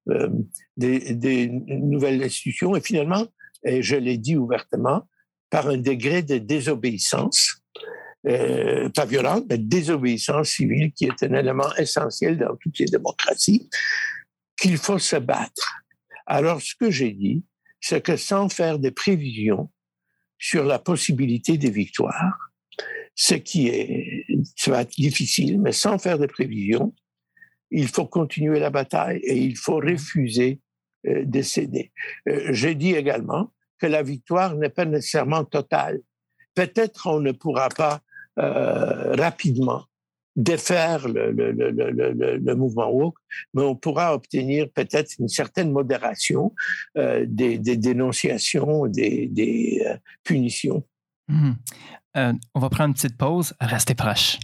[0.09, 0.29] euh,
[0.77, 2.77] des, nouvelles institutions.
[2.77, 3.27] Et finalement,
[3.65, 5.09] et je l'ai dit ouvertement,
[5.51, 7.63] par un degré de désobéissance,
[8.27, 13.69] euh, pas violente, mais désobéissance civile, qui est un élément essentiel dans toutes les démocraties,
[14.61, 15.81] qu'il faut se battre.
[16.27, 17.45] Alors, ce que j'ai dit,
[17.81, 19.71] c'est que sans faire des prévisions
[20.39, 22.51] sur la possibilité des victoires,
[23.15, 23.71] ce qui
[24.67, 26.95] va être difficile, mais sans faire des prévisions,
[27.71, 30.61] il faut continuer la bataille et il faut refuser
[31.07, 31.93] euh, de céder.
[32.29, 36.01] Euh, j'ai dit également que la victoire n'est pas nécessairement totale.
[36.55, 38.01] Peut-être on ne pourra pas
[38.39, 39.85] euh, rapidement
[40.37, 43.19] défaire le, le, le, le, mouvement woke,
[43.55, 46.53] mais on pourra obtenir peut-être une certaine modération
[46.97, 49.87] des, des, dénonciations, des, des
[50.25, 50.85] punitions.
[51.29, 51.53] Mmh.
[52.17, 53.55] Euh, on va prendre une petite pause.
[53.61, 54.39] Restez proches.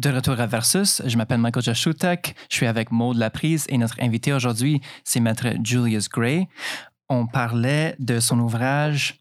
[0.00, 4.02] De retour à Versus, je m'appelle Michael Jashutek, je suis avec Maud Laprise et notre
[4.02, 6.48] invité aujourd'hui, c'est Maître Julius Gray.
[7.10, 9.20] On parlait de son ouvrage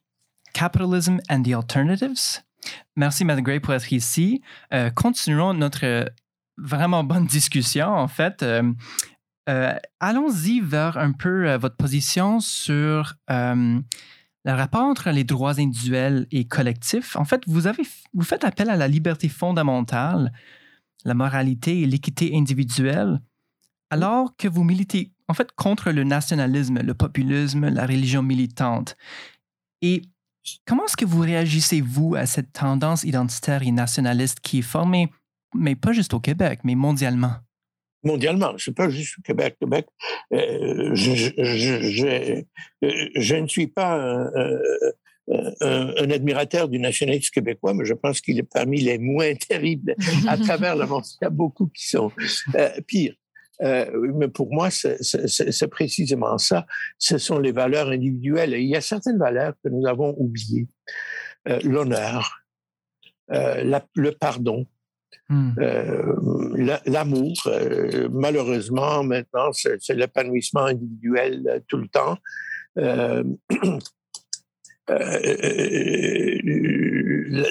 [0.54, 2.44] Capitalism and the Alternatives.
[2.96, 4.42] Merci, Maître Gray, pour être ici.
[4.74, 6.10] Euh, continuons notre
[6.58, 8.42] vraiment bonne discussion, en fait.
[8.42, 8.64] Euh,
[9.50, 13.84] euh, allons-y vers un peu votre position sur le
[14.46, 17.18] rapport entre les droits individuels et collectifs.
[17.18, 20.32] En fait, vous, avez, vous faites appel à la liberté fondamentale
[21.06, 23.20] la moralité et l'équité individuelle,
[23.90, 28.98] alors que vous militez en fait contre le nationalisme, le populisme, la religion militante.
[29.82, 30.02] Et
[30.66, 35.10] comment est-ce que vous réagissez, vous, à cette tendance identitaire et nationaliste qui est formée,
[35.54, 37.36] mais pas juste au Québec, mais mondialement?
[38.04, 38.54] mondialement.
[38.58, 39.58] C'est pas juste au Québec.
[39.60, 39.88] Québec,
[40.34, 42.44] euh, je, je,
[43.16, 43.98] je, ne suis pas
[45.62, 49.96] un, admirateur du nationalisme québécois, mais je pense qu'il est parmi les moins terribles
[50.28, 51.04] à travers le monde.
[51.22, 52.12] Il y a beaucoup qui sont
[52.56, 53.16] euh, pires.
[53.62, 56.66] Euh, mais pour moi, c'est précisément ça.
[56.98, 58.54] Ce sont les valeurs individuelles.
[58.54, 60.68] Et il y a certaines valeurs que nous avons oubliées.
[61.48, 62.44] Euh, L'honneur,
[63.32, 64.66] euh, le pardon,
[65.30, 65.52] hmm.
[65.60, 67.34] euh, l'amour.
[68.12, 72.18] malheureusement, maintenant, c'est l'épanouissement individuel tout le temps.
[74.90, 76.38] Euh,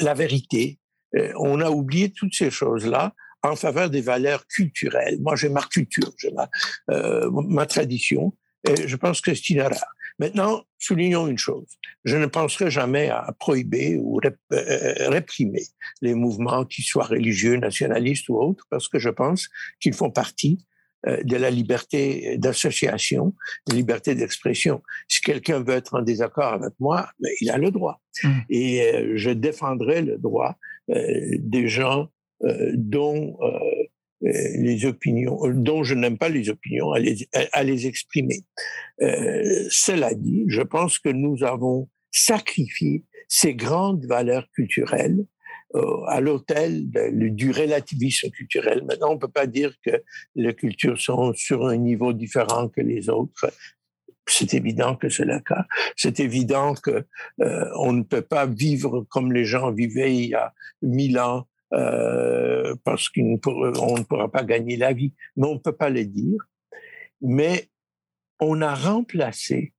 [0.00, 0.78] la vérité.
[1.16, 5.18] Euh, on a oublié toutes ces choses-là en faveur des valeurs culturelles.
[5.20, 6.50] Moi, j'ai ma culture, j'ai ma,
[6.90, 8.34] euh, ma tradition,
[8.68, 9.94] et je pense que c'est une erreur.
[10.18, 11.68] Maintenant, soulignons une chose.
[12.04, 14.20] Je ne penserai jamais à prohiber ou
[14.50, 15.62] réprimer
[16.02, 19.48] les mouvements qui soient religieux, nationalistes ou autres, parce que je pense
[19.80, 23.34] qu'ils font partie euh, de la liberté d'association,
[23.68, 24.82] de liberté d'expression.
[25.06, 28.00] Si quelqu'un veut être en désaccord avec moi, mais il a le droit.
[28.24, 28.30] Mmh.
[28.50, 30.56] Et euh, je défendrai le droit
[30.90, 32.08] euh, des gens
[32.74, 33.36] dont
[34.20, 38.44] les opinions, dont je n'aime pas les opinions, à les, à les exprimer.
[39.00, 45.24] cela dit, je pense que nous avons sacrifié ces grandes valeurs culturelles
[45.74, 48.84] euh, à l'hôtel du relativisme culturel.
[48.86, 50.02] Maintenant, on ne peut pas dire que
[50.34, 53.52] les cultures sont sur un niveau différent que les autres.
[54.26, 55.66] C'est évident que c'est le cas.
[55.94, 57.04] C'est évident que
[57.42, 61.46] euh, on ne peut pas vivre comme les gens vivaient il y a mille ans
[61.74, 65.12] euh, parce qu'on ne pourra pas gagner la vie.
[65.36, 66.40] Mais on ne peut pas le dire.
[67.20, 67.68] Mais
[68.40, 69.74] on a remplacé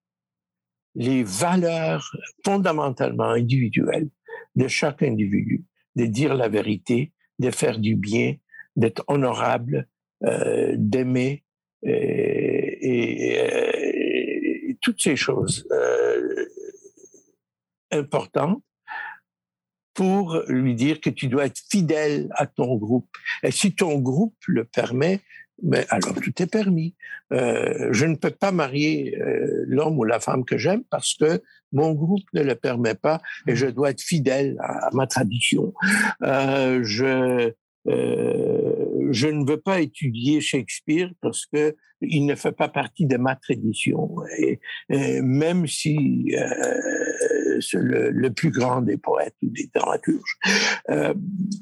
[0.93, 4.09] les valeurs fondamentalement individuelles
[4.55, 5.63] de chaque individu
[5.99, 8.35] de dire la vérité, de faire du bien,
[8.75, 9.87] d'être honorable,
[10.23, 11.43] euh, d'aimer
[11.85, 15.67] euh, et, euh, toutes ces choses
[17.91, 18.63] importantes
[19.93, 23.09] pour lui dire que tu dois être fidèle à ton groupe.
[23.43, 25.19] Et si ton groupe le permet,
[25.63, 26.95] mais alors tout est permis.
[27.31, 31.41] Euh, je ne peux pas marier euh, l'homme ou la femme que j'aime parce que
[31.71, 35.73] mon groupe ne le permet pas et je dois être fidèle à, ma tradition.
[36.23, 37.51] Euh, je
[39.11, 43.35] je ne veux pas étudier Shakespeare parce que il ne fait pas partie de ma
[43.35, 44.09] tradition.
[44.37, 44.59] Et,
[45.21, 46.35] même si
[47.61, 50.37] c'est le, plus grand des poètes ou des dramaturges,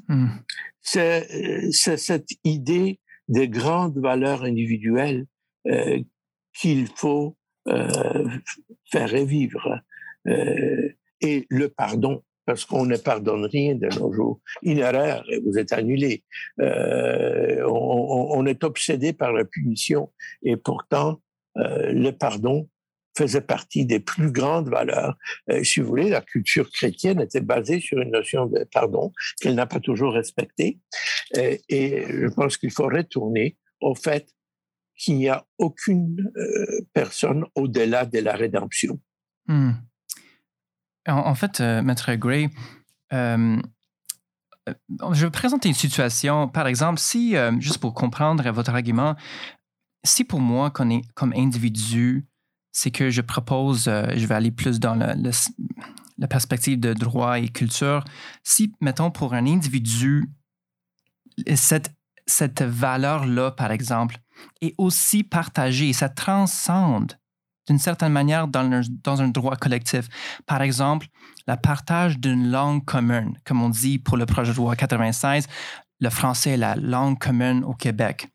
[0.08, 0.26] hmm.
[0.82, 5.26] c'est cette idée des grandes valeurs individuelles
[5.66, 6.00] euh,
[6.54, 7.36] qu'il faut
[7.68, 8.28] euh,
[8.90, 9.80] faire revivre.
[10.26, 10.88] Euh,
[11.20, 14.40] et le pardon, parce qu'on ne pardonne rien de nos jours.
[14.62, 16.24] Une erreur vous êtes annulé.
[16.58, 20.12] On, est obsédé par la punition
[20.42, 21.20] et pourtant
[21.56, 22.68] le pardon
[23.18, 25.16] faisait partie des plus grandes valeurs.
[25.50, 29.56] Euh, si vous voulez, la culture chrétienne était basée sur une notion de pardon qu'elle
[29.56, 30.78] n'a pas toujours respectée.
[31.36, 34.28] Euh, et je pense qu'il faut retourner au fait
[34.96, 39.00] qu'il n'y a aucune euh, personne au-delà de la rédemption.
[39.46, 39.72] Hmm.
[41.06, 42.50] En, fait, Maître Gray,
[43.10, 43.60] je
[45.14, 46.48] vais présenter une situation.
[46.48, 49.16] Par exemple, si, juste pour comprendre votre argument,
[50.04, 52.27] si pour moi, comme individu,
[52.78, 57.48] c'est que je propose, euh, je vais aller plus dans la perspective de droit et
[57.48, 58.04] culture.
[58.44, 60.30] Si, mettons, pour un individu,
[61.56, 61.92] cette,
[62.24, 64.18] cette valeur-là, par exemple,
[64.60, 67.18] est aussi partagée, ça transcende
[67.66, 70.06] d'une certaine manière dans un, dans un droit collectif.
[70.46, 71.08] Par exemple,
[71.48, 75.48] le partage d'une langue commune, comme on dit pour le projet de loi 96,
[75.98, 78.28] le français est la langue commune au Québec.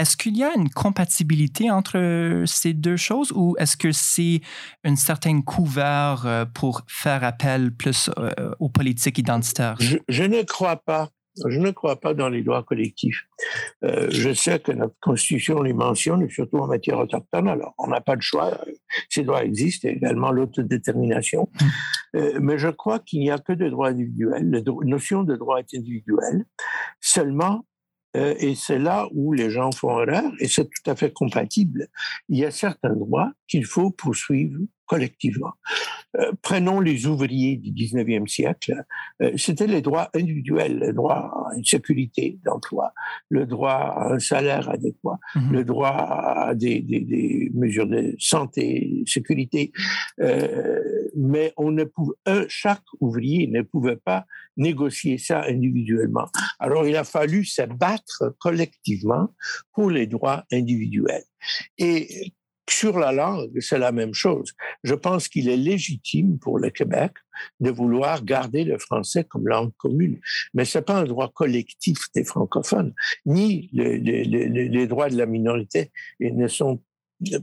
[0.00, 4.40] Est-ce qu'il y a une compatibilité entre ces deux choses ou est-ce que c'est
[4.82, 9.76] une certaine couvert euh, pour faire appel plus euh, aux politiques identitaires?
[9.78, 11.10] Je, ne crois pas.
[11.46, 13.26] Je ne crois pas dans les droits collectifs.
[13.84, 17.48] Euh, je sais que notre Constitution les mentionne, surtout en matière autochtone.
[17.48, 18.58] Alors, on n'a pas de choix.
[19.10, 21.50] Ces droits existent, également l'autodétermination.
[22.14, 22.38] Mmh.
[22.40, 24.50] mais je crois qu'il n'y a que des droits individuels.
[24.50, 26.46] La notion de droit est individuelle.
[27.00, 27.66] Seulement,
[28.16, 31.88] euh, et c'est là où les gens font erreur, et c'est tout à fait compatible.
[32.28, 34.58] Il y a certains droits qu'il faut poursuivre
[34.90, 35.52] collectivement.
[36.18, 38.74] Euh, prenons les ouvriers du 19e siècle.
[39.22, 42.92] Euh, C'était les droits individuels, le droit à une sécurité d'emploi,
[43.28, 45.52] le droit à un salaire adéquat, mhm.
[45.52, 49.70] le droit à des, des, des, mesures de santé, sécurité.
[50.18, 50.80] Euh,
[51.16, 52.14] mais on ne pouvait,
[52.48, 54.24] chaque ouvrier ne pouvait pas
[54.56, 56.28] négocier ça individuellement.
[56.58, 59.28] Alors il a fallu se battre collectivement
[59.72, 61.24] pour les droits individuels.
[61.78, 62.32] Et
[62.68, 64.54] sur la langue, c'est la même chose.
[64.84, 67.12] Je pense qu'il est légitime pour le Québec
[67.58, 70.20] de vouloir garder le français comme langue commune.
[70.54, 72.94] Mais ce n'est pas un droit collectif des francophones,
[73.26, 76.80] ni les droits de la minorité ne sont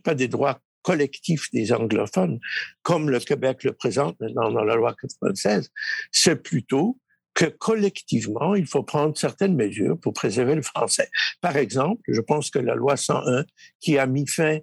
[0.03, 2.39] pas des droits collectifs des anglophones,
[2.81, 5.69] comme le Québec le présente dans, dans la loi 96.
[6.13, 6.97] C'est plutôt
[7.33, 11.09] que collectivement, il faut prendre certaines mesures pour préserver le français.
[11.41, 13.43] Par exemple, je pense que la loi 101,
[13.81, 14.59] qui a mis fin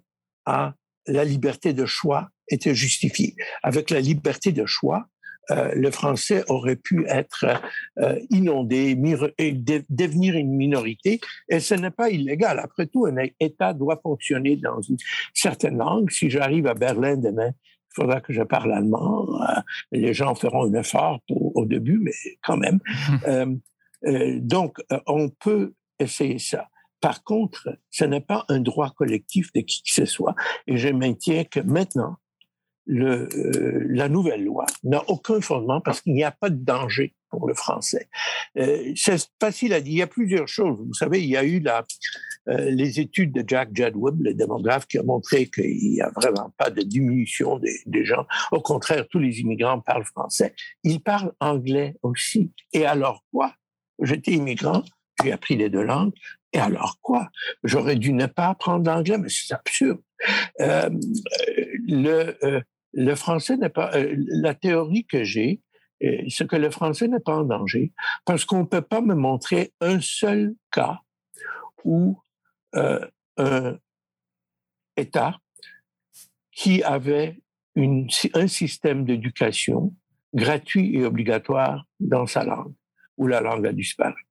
[0.46, 0.72] à
[1.06, 3.36] la liberté de choix était justifiée.
[3.62, 5.06] Avec la liberté de choix,
[5.50, 7.44] euh, le français aurait pu être
[7.98, 8.96] euh, inondé
[9.38, 12.58] et devenir une minorité, et ce n'est pas illégal.
[12.58, 14.96] Après tout, un État doit fonctionner dans une
[15.32, 16.10] certaine langue.
[16.10, 19.28] Si j'arrive à Berlin demain, il faudra que je parle allemand.
[19.42, 19.60] Euh,
[19.92, 22.80] les gens feront un effort au début, mais quand même.
[24.40, 26.68] donc, on peut essayer ça.
[27.00, 30.34] Par contre, ce n'est pas un droit collectif de qui que ce soit.
[30.66, 32.16] Et je maintiens que maintenant,
[32.86, 37.14] le, euh, la nouvelle loi n'a aucun fondement parce qu'il n'y a pas de danger
[37.30, 38.08] pour le français.
[38.58, 39.92] Euh, c'est facile à dire.
[39.92, 40.78] Il y a plusieurs choses.
[40.78, 41.84] Vous savez, il y a eu la,
[42.48, 46.52] euh, les études de Jack Jedwab, le démographe, qui a montré qu'il n'y a vraiment
[46.58, 48.26] pas de diminution des, des, gens.
[48.52, 50.54] Au contraire, tous les immigrants parlent français.
[50.82, 52.52] Ils parlent anglais aussi.
[52.72, 53.54] Et alors quoi?
[54.02, 54.82] J'étais immigrant,
[55.22, 56.12] j'ai appris les deux langues.
[56.52, 57.30] Et alors quoi?
[57.64, 60.00] J'aurais dû ne pas apprendre l'anglais, mais c'est absurde.
[60.60, 60.88] Euh,
[61.86, 62.60] le, euh,
[62.94, 63.94] le français n'est pas...
[63.94, 65.60] Euh, la théorie que j'ai,
[66.28, 67.92] c'est que le français n'est pas en danger,
[68.26, 71.00] parce qu'on ne peut pas me montrer un seul cas
[71.82, 72.20] où
[72.74, 73.78] un
[74.96, 75.38] État
[76.52, 77.40] qui avait
[77.76, 79.94] un système d'éducation
[80.34, 82.74] gratuit et obligatoire dans sa langue,
[83.16, 84.26] où la langue a disparu.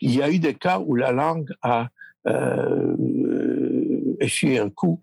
[0.00, 1.88] Il y a eu des cas où la langue a
[2.26, 2.96] euh,
[4.20, 5.00] essuyé un coup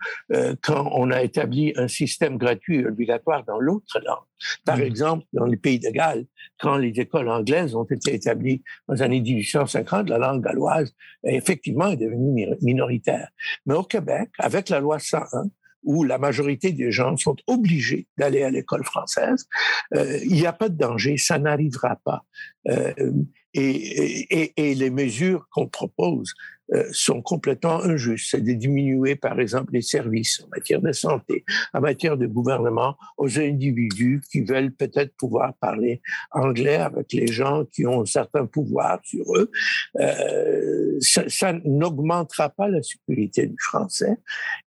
[0.61, 4.25] quand on a établi un système gratuit et obligatoire dans l'autre langue.
[4.65, 4.81] Par mmh.
[4.81, 6.25] exemple, dans les pays de Galles,
[6.59, 10.93] quand les écoles anglaises ont été établies dans les années 1850, la langue galloise,
[11.23, 13.29] effectivement, est devenue minoritaire.
[13.65, 15.49] Mais au Québec, avec la loi 101,
[15.83, 19.47] où la majorité des gens sont obligés d'aller à l'école française,
[19.95, 22.23] euh, il n'y a pas de danger, ça n'arrivera pas.
[22.69, 23.11] Euh,
[23.53, 28.29] et, et, et, les mesures qu'on propose euh, sont complètement injustes.
[28.31, 31.43] C'est de diminuer, par exemple, les services en matière de santé,
[31.73, 36.01] en matière de gouvernement, aux individus qui veulent peut-être pouvoir parler
[36.31, 39.51] anglais avec les gens qui ont un certain pouvoir sur eux.
[39.99, 44.17] Euh, ça, n'augmentera pas la sécurité du français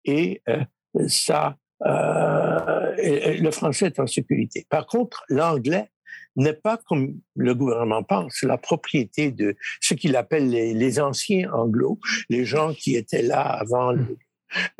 [0.03, 0.63] et euh,
[1.07, 4.65] ça, euh, le français est en sécurité.
[4.69, 5.89] Par contre, l'anglais
[6.35, 11.99] n'est pas comme le gouvernement pense la propriété de ce qu'il appelle les, anciens anglo,
[12.29, 14.07] les gens qui étaient là avant mmh.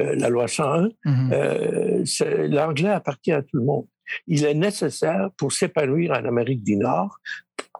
[0.01, 0.89] euh, la loi 101.
[1.05, 1.31] Mmh.
[1.33, 2.03] Euh,
[2.47, 3.87] l'anglais appartient à tout le monde.
[4.27, 7.17] Il est nécessaire pour s'épanouir en Amérique du Nord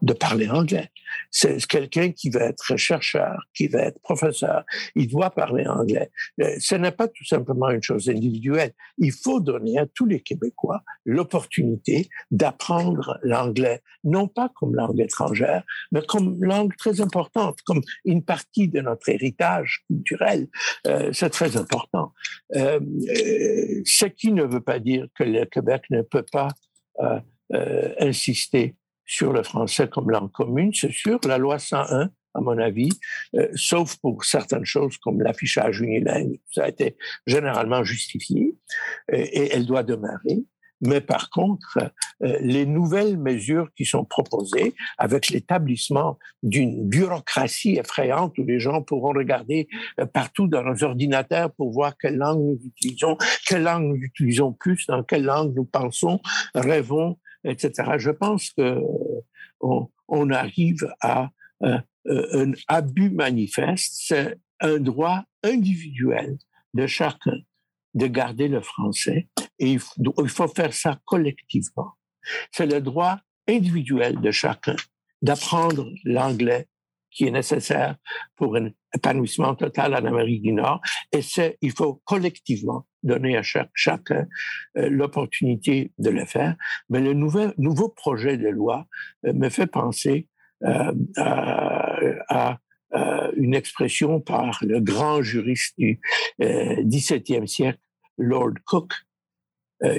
[0.02, 0.90] de parler anglais.
[1.32, 4.64] C'est quelqu'un qui va être chercheur, qui va être professeur,
[4.96, 6.12] il doit parler anglais.
[6.42, 8.74] Euh, ce n'est pas tout simplement une chose individuelle.
[8.98, 15.64] Il faut donner à tous les Québécois l'opportunité d'apprendre l'anglais, non pas comme langue étrangère,
[15.92, 20.48] mais comme langue très importante, comme une partie de notre héritage culturel.
[20.88, 22.14] Euh, c'est très important.
[22.56, 22.80] Euh,
[23.86, 26.50] ce qui ne veut pas dire que le Québec ne peut pas
[28.00, 28.76] insister
[29.06, 31.20] sur le français comme langue commune, c'est sûr.
[31.26, 32.90] La loi 101, à mon avis,
[33.36, 38.56] euh, sauf pour certaines choses comme l'affichage unilingue, ça a été généralement justifié
[39.12, 40.44] et, elle doit demeurer.
[40.82, 41.80] Mais par contre,
[42.24, 48.82] euh, les nouvelles mesures qui sont proposées avec l'établissement d'une bureaucratie effrayante où les gens
[48.82, 49.68] pourront regarder
[50.00, 54.52] euh, partout dans nos ordinateurs pour voir quelle langue nous utilisons, quelle langue nous utilisons
[54.52, 56.20] plus, dans quelle langue nous pensons,
[56.54, 57.92] rêvons, etc.
[57.98, 58.82] Je pense que
[59.60, 61.30] on, arrive à
[61.64, 63.94] euh, un abus manifeste.
[64.06, 66.38] C'est un droit individuel
[66.74, 67.38] de chacun
[67.94, 69.30] de garder le français
[69.60, 71.94] et il faut, il faut faire ça collectivement.
[72.52, 74.76] C'est le droit individuel de chacun
[75.22, 76.68] d'apprendre l'anglais
[77.16, 77.96] qui est nécessaire
[78.36, 80.82] pour un épanouissement total en Amérique du Nord.
[81.14, 83.44] Et c'est, il faut collectivement donner à
[83.74, 84.28] chacun
[84.78, 86.56] euh, l'opportunité de le faire.
[86.90, 88.88] Mais le nouvel, nouveau projet de loi
[89.26, 90.28] euh, me fait penser
[90.64, 90.94] euh,
[92.28, 92.60] à,
[93.36, 96.00] une expression par le grand juriste du
[96.40, 97.80] XVIIe siècle,
[98.18, 98.94] Lord Cook,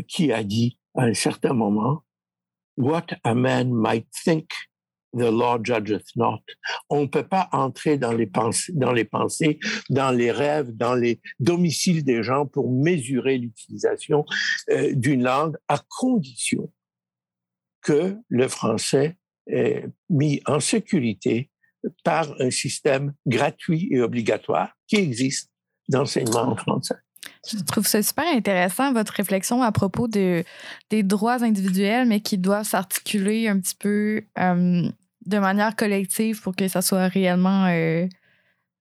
[0.08, 2.04] qui a dit à un certain moment,
[2.78, 4.48] What a man might think
[5.16, 6.42] The law judgeth not.
[6.90, 9.58] On ne peut pas entrer dans les, pensées, dans les pensées,
[9.88, 14.24] dans les rêves, dans les domiciles des gens pour mesurer l'utilisation
[14.70, 16.70] euh, d'une langue à condition
[17.82, 21.50] que le français est mis en sécurité
[22.04, 25.50] par un système gratuit et obligatoire qui existe
[25.88, 26.96] d'enseignement en français.
[27.48, 30.44] Je trouve ça super intéressant, votre réflexion à propos de,
[30.90, 34.90] des droits individuels, mais qui doivent s'articuler un petit peu euh,
[35.26, 37.66] de manière collective pour que ça soit réellement.
[37.66, 38.06] Euh,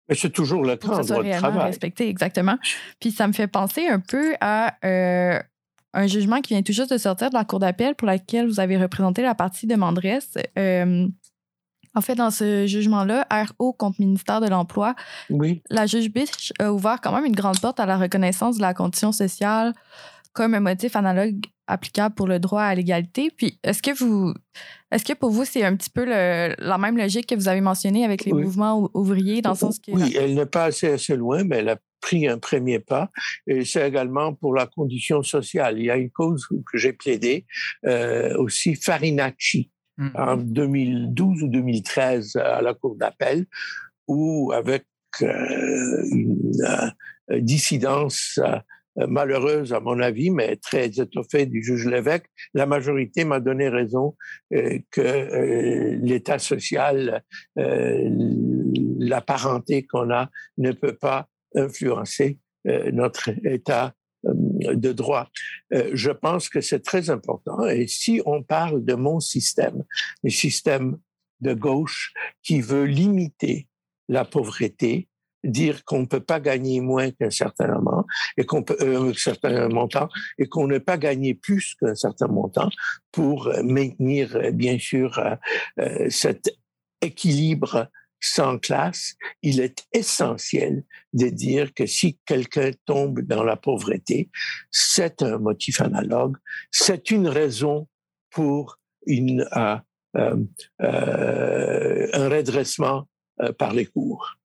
[0.07, 1.63] mais c'est toujours le en droit de travail.
[1.63, 2.57] respecté, exactement.
[2.99, 5.39] Puis ça me fait penser un peu à euh,
[5.93, 8.59] un jugement qui vient tout juste de sortir de la Cour d'appel pour laquelle vous
[8.59, 10.37] avez représenté la partie demanderesse.
[10.59, 11.07] Euh,
[11.95, 13.25] en fait, dans ce jugement-là,
[13.57, 14.95] RO contre ministère de l'Emploi,
[15.29, 15.63] oui.
[15.69, 18.73] la juge Bish a ouvert quand même une grande porte à la reconnaissance de la
[18.73, 19.73] condition sociale
[20.33, 23.31] comme un motif analogue applicable pour le droit à l'égalité.
[23.35, 24.33] Puis, est-ce que vous,
[24.91, 28.05] est-ce que pour vous, c'est un petit peu la même logique que vous avez mentionnée
[28.05, 29.91] avec les mouvements ouvriers, dans le sens que...
[29.91, 33.09] Oui, elle n'est pas assez, assez loin, mais elle a pris un premier pas.
[33.47, 35.79] Et c'est également pour la condition sociale.
[35.79, 37.45] Il y a une cause que j'ai plaidée,
[37.85, 40.09] euh, aussi Farinacci, mmh.
[40.15, 43.47] en 2012 ou 2013 à la Cour d'appel,
[44.07, 44.85] où avec
[45.21, 46.51] euh, une
[47.31, 48.57] euh, dissidence euh,
[48.97, 54.15] malheureuse à mon avis, mais très étoffée du juge Lévesque, la majorité m'a donné raison
[54.53, 57.23] euh, que euh, l'état social,
[57.55, 63.93] la parenté qu'on a ne peut pas influencer notre état
[64.23, 65.29] de droit.
[65.71, 67.67] je pense que c'est très important.
[67.67, 69.83] Et si on parle de mon système,
[70.23, 70.97] le système
[71.41, 73.67] de gauche qui veut limiter
[74.07, 75.07] la pauvreté,
[75.45, 78.05] dire qu'on ne peut pas gagner moins qu'un certain moment
[78.37, 81.95] et qu'on peut euh, un certain montant et qu'on ne peut pas gagner plus qu'un
[81.95, 82.69] certain montant
[83.11, 85.19] pour maintenir euh, bien sûr
[85.79, 86.49] euh, cet
[87.01, 87.89] équilibre
[88.19, 90.83] sans classe, il est essentiel
[91.13, 94.29] de dire que si quelqu'un tombe dans la pauvreté,
[94.71, 96.37] c'est un motif analogue,
[96.71, 97.87] c'est une raison
[98.31, 99.77] pour une, euh,
[100.17, 100.37] euh,
[100.81, 103.07] euh, un redressement
[103.57, 104.37] par les cours.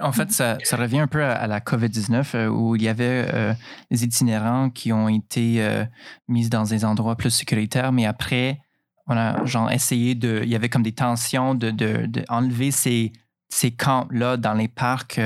[0.00, 3.54] En fait, ça, revient un peu à, la COVID-19 où il y avait
[3.90, 5.84] des itinérants qui ont été
[6.28, 8.60] mis dans des endroits plus sécuritaires, mais après,
[9.06, 10.40] on a genre essayé de.
[10.42, 13.12] Il y avait comme des tensions de, de, ces,
[13.48, 15.20] ces camps-là dans les parcs.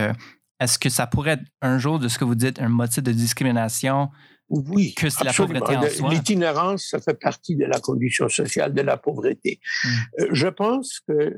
[0.61, 3.13] Est-ce que ça pourrait être un jour, de ce que vous dites, un motif de
[3.13, 4.11] discrimination
[4.49, 6.11] oui, que c'est la pauvreté en soi?
[6.11, 9.61] L'itinérance, ça fait partie de la condition sociale de la pauvreté.
[10.21, 11.37] Euh, je pense que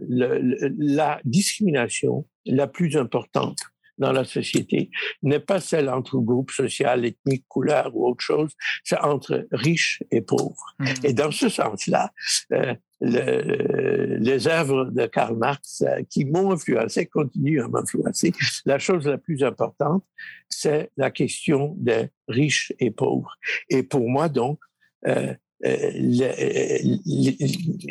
[0.78, 3.58] la discrimination la plus importante
[3.98, 4.90] dans la société
[5.22, 8.52] n'est pas celle entre groupe social, ethnique, couleur ou autre chose,
[8.84, 10.74] c'est entre riches et pauvres.
[10.78, 10.86] Hmm.
[11.04, 12.12] Et dans ce sens-là,
[12.52, 18.32] euh, le, les œuvres de Karl Marx euh, qui m'ont influencé, continuent à m'influencer.
[18.64, 20.04] La chose la plus importante,
[20.48, 23.34] c'est la question des riches et pauvres.
[23.68, 24.58] Et pour moi, donc,
[25.06, 26.82] euh, les,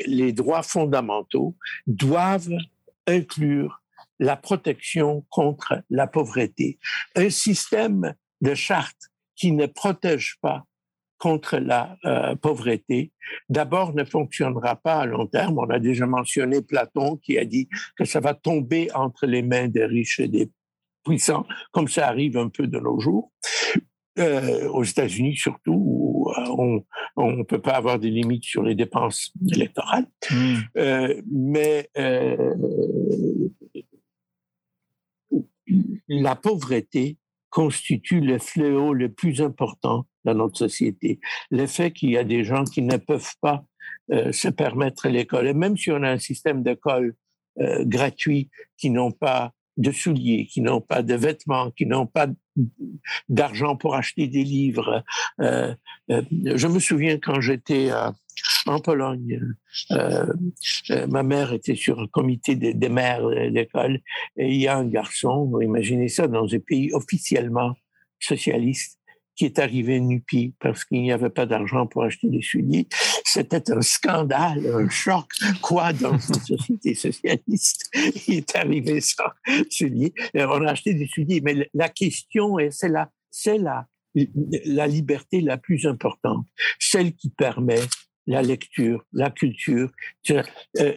[0.05, 1.55] les, droits fondamentaux
[1.87, 2.51] doivent
[3.07, 3.81] inclure
[4.19, 6.79] la protection contre la pauvreté.
[7.15, 10.63] Un système de charte qui ne protège pas
[11.17, 13.11] contre la euh, pauvreté,
[13.49, 15.57] d'abord ne fonctionnera pas à long terme.
[15.57, 19.67] On a déjà mentionné Platon qui a dit que ça va tomber entre les mains
[19.67, 20.51] des riches et des
[21.03, 23.31] puissants, comme ça arrive un peu de nos jours.
[24.17, 26.79] Euh, aux États-Unis surtout, où euh,
[27.17, 30.05] on ne peut pas avoir des limites sur les dépenses électorales.
[30.77, 31.89] Euh, mais
[36.07, 37.17] la pauvreté
[37.49, 41.19] constitue le fléau le plus important dans notre société.
[41.51, 43.63] Le fait qu'il y a des gens qui ne peuvent pas
[44.11, 47.15] euh, se permettre l'école, et même si on a un système d'école
[47.59, 52.27] euh, gratuit, qui n'ont pas de souliers, qui n'ont pas de vêtements, qui n'ont pas
[53.29, 55.03] d'argent pour acheter des livres.
[55.41, 55.73] Euh,
[56.09, 57.89] je me souviens quand j'étais
[58.65, 59.39] en Pologne,
[59.91, 60.25] euh,
[60.89, 64.01] euh, ma mère était sur un comité des, des mères de l'école
[64.37, 67.75] et il y a un garçon, imaginez ça, dans un pays officiellement
[68.19, 68.99] socialiste,
[69.35, 72.87] qui est arrivé nu-pied parce qu'il n'y avait pas d'argent pour acheter des souliers.
[73.25, 75.25] C'était un scandale, un choc.
[75.61, 77.91] Quoi dans une société socialiste?
[78.27, 79.25] Il est arrivé sans
[79.69, 80.13] souliers.
[80.33, 83.87] On a acheté des souliers, mais la question est, c'est la, c'est la,
[84.65, 86.45] la liberté la plus importante,
[86.79, 87.81] celle qui permet
[88.27, 89.91] la lecture, la culture.
[90.29, 90.43] Euh,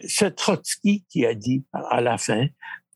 [0.07, 2.47] c'est Trotsky qui a dit à la fin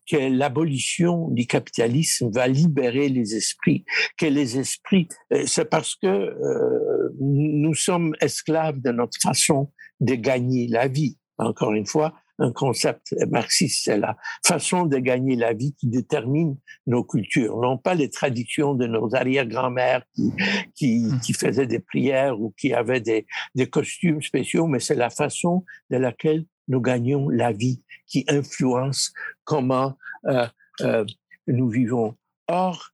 [0.06, 3.84] que l'abolition du capitalisme va libérer les esprits,
[4.18, 10.14] que les esprits, euh, c'est parce que euh, nous sommes esclaves de notre façon de
[10.14, 11.18] gagner la vie.
[11.38, 16.56] Encore une fois, un concept marxiste, c'est la façon de gagner la vie qui détermine
[16.86, 20.32] nos cultures, non pas les traditions de nos arrière-grand-mères qui,
[20.74, 21.20] qui, mmh.
[21.20, 25.64] qui, faisaient des prières ou qui avaient des, des costumes spéciaux, mais c'est la façon
[25.90, 29.12] de laquelle nous gagnons la vie qui influence
[29.44, 30.46] comment euh,
[30.80, 31.04] euh,
[31.46, 32.16] nous vivons.
[32.48, 32.90] Or,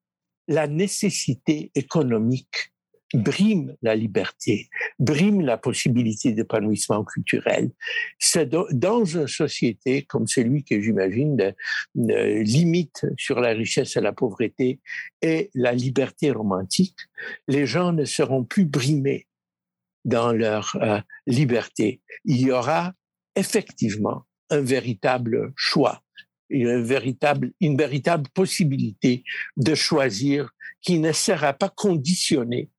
[0.49, 2.73] la nécessité économique
[3.15, 7.71] brime la liberté, brime la possibilité d'épanouissement culturel.
[8.19, 11.55] C'est dans une société comme celui que j'imagine de,
[12.43, 14.81] limite sur la richesse et la pauvreté
[15.23, 16.99] et la liberté romantique,
[17.49, 19.27] les gens ne seront plus brimés
[20.05, 22.01] dans leur euh, liberté.
[22.25, 22.93] Il y aura
[23.37, 26.03] effectivement un véritable choix,
[26.49, 29.25] une véritable, une véritable possibilité
[29.57, 30.51] de choisir
[30.81, 32.71] qui ne sera pas conditionnée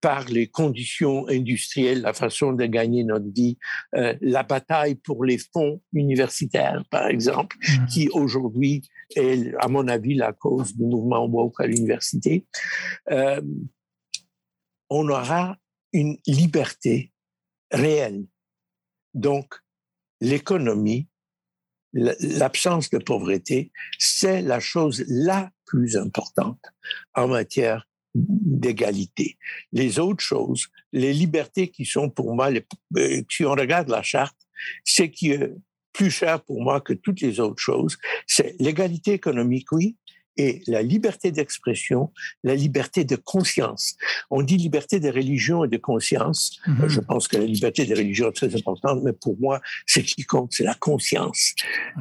[0.00, 3.58] par les conditions industrielles, la façon de gagner notre vie,
[3.94, 7.86] euh, la bataille pour les fonds universitaires, par exemple, mmh.
[7.86, 12.46] qui aujourd'hui est, à mon avis, la cause du mouvement woke à l'université,
[13.10, 13.40] euh,
[14.90, 15.56] on aura
[15.92, 17.12] une liberté
[17.70, 18.24] réelle.
[19.14, 19.54] Donc,
[20.20, 21.08] l'économie,
[21.92, 26.60] l'absence de pauvreté, c'est la chose la plus importante
[27.14, 29.38] en matière d'égalité.
[29.72, 34.36] Les autres choses, les libertés qui sont pour moi, euh, si on regarde la charte,
[34.84, 35.52] c'est qui est
[35.92, 39.96] plus cher pour moi que toutes les autres choses, c'est l'égalité économique, oui,
[40.38, 42.12] et la liberté d'expression,
[42.44, 43.96] la liberté de conscience.
[44.30, 46.58] On dit liberté de religion et de conscience.
[46.66, 46.88] Mm-hmm.
[46.88, 50.22] Je pense que la liberté de religion est très importante, mais pour moi, ce qui
[50.22, 51.54] compte, c'est la conscience.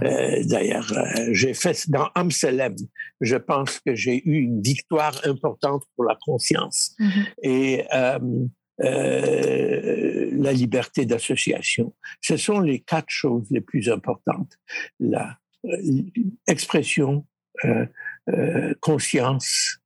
[0.04, 2.76] Euh, D'ailleurs, euh, j'ai fait dans Amselem,
[3.22, 6.96] je pense que j'ai eu une victoire importante pour la conscience.
[7.00, 7.26] Mm-hmm.
[7.44, 8.20] Et euh,
[8.84, 11.96] euh, la liberté d'association.
[12.22, 14.54] Ce sont les quatre choses les plus importantes.
[15.00, 15.40] La
[16.46, 17.26] expression,
[18.82, 19.80] conscience,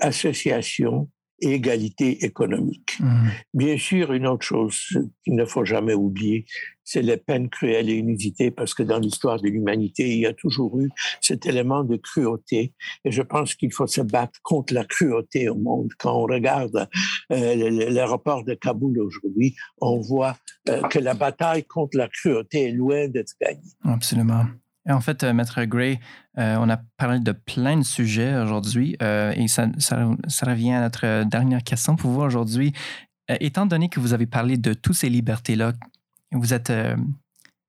[0.00, 1.08] association,
[1.40, 2.98] et égalité économique.
[3.00, 3.30] Mhm.
[3.54, 4.78] Bien sûr, une autre chose
[5.24, 6.46] qu'il ne faut jamais oublier,
[6.84, 10.34] c'est les peines cruelles et inusitées, parce que dans l'histoire de l'humanité, il y a
[10.34, 12.74] toujours eu cet élément de cruauté.
[13.04, 15.90] Et je pense qu'il faut se battre contre la cruauté au monde.
[15.98, 16.88] Quand on regarde
[17.32, 20.36] euh, l'aéroport de Kaboul aujourd'hui, on voit
[20.68, 23.60] euh, que la bataille contre la cruauté est loin d'être gagnée.
[23.84, 24.44] Absolument.
[24.88, 25.98] En fait, euh, Maître Gray,
[26.38, 29.66] euh, on a parlé de plein de sujets aujourd'hui euh, et ça,
[30.42, 32.72] revient à notre dernière question pour vous aujourd'hui.
[33.28, 35.72] Étant donné que vous avez parlé de toutes ces libertés-là,
[36.32, 36.70] vous êtes,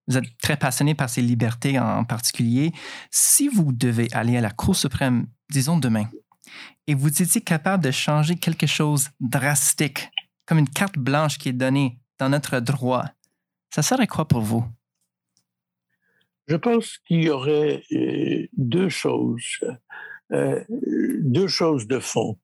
[0.07, 2.73] vous êtes très passionné par ces libertés en, en, particulier.
[3.09, 6.09] Si vous devez aller à la Cour suprême, disons demain,
[6.87, 10.11] et vous étiez capable de changer quelque chose drastique,
[10.45, 13.05] comme une carte blanche qui est donnée dans notre droit,
[13.73, 14.65] ça serait quoi pour vous?
[16.47, 19.59] Je pense qu'il y aurait euh, deux choses,
[20.31, 22.37] euh, deux choses de fond.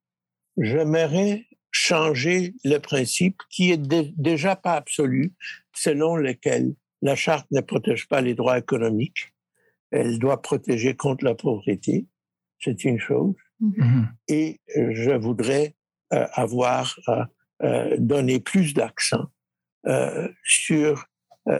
[0.58, 3.82] J'aimerais changer le principe qui est
[4.18, 5.34] déjà pas absolu,
[5.74, 9.34] selon lequel la charte ne protège pas les droits économiques.
[9.92, 12.08] Elle doit protéger contre la pauvreté.
[12.60, 13.36] C'est une chose.
[13.60, 14.10] Mhm.
[14.28, 15.76] Et je voudrais
[16.14, 17.00] euh, avoir
[17.64, 19.28] euh, donné plus d'accent
[20.44, 21.06] sur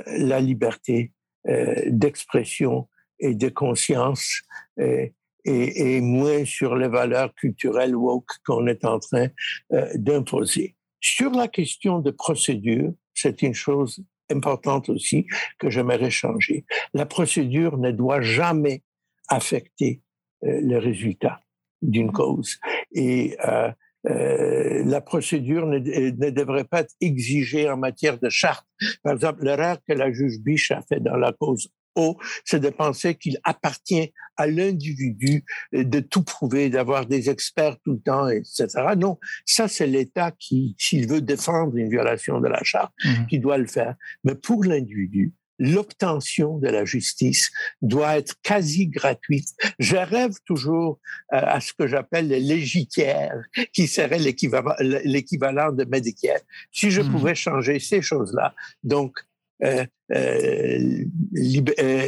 [0.06, 1.12] la liberté
[1.46, 2.88] d'expression
[3.20, 4.42] et de conscience
[4.80, 5.14] et,
[5.46, 9.28] et, et, moins sur les valeurs culturelles woke qu'on est en train
[9.74, 10.76] euh, d'imposer.
[11.00, 15.28] Sur la question de procédure, c'est une chose importante aussi
[15.60, 16.66] que j'aimerais changer.
[16.94, 18.84] La procédure ne doit jamais
[19.28, 20.02] affecter
[20.44, 21.42] euh, le résultat
[21.82, 22.60] d'une cause.
[22.92, 23.72] Et euh,
[24.10, 28.66] euh, la procédure ne, ne, devrait pas être exigée en matière de charte.
[29.04, 32.70] Par exemple, l'erreur que la juge Biche a fait dans la cause O, c'est de
[32.70, 35.44] penser qu'il appartient à l'individu
[35.74, 38.68] de tout prouver, d'avoir des experts tout le temps, etc.
[38.98, 43.26] Non, ça c'est l'État qui, s'il veut défendre une violation de la charte, mmh.
[43.28, 43.96] qui doit le faire.
[44.24, 47.52] Mais pour l'individu, l'obtention de la justice
[47.84, 49.50] doit être quasi gratuite.
[49.78, 51.00] Je rêve toujours
[51.34, 53.40] euh, à ce que j'appelle le légitière,
[53.72, 56.40] qui serait l'équivalent de Medicare.
[56.72, 57.12] Si je mmh.
[57.12, 59.20] pouvais changer ces choses-là, donc
[59.64, 61.06] euh, euh,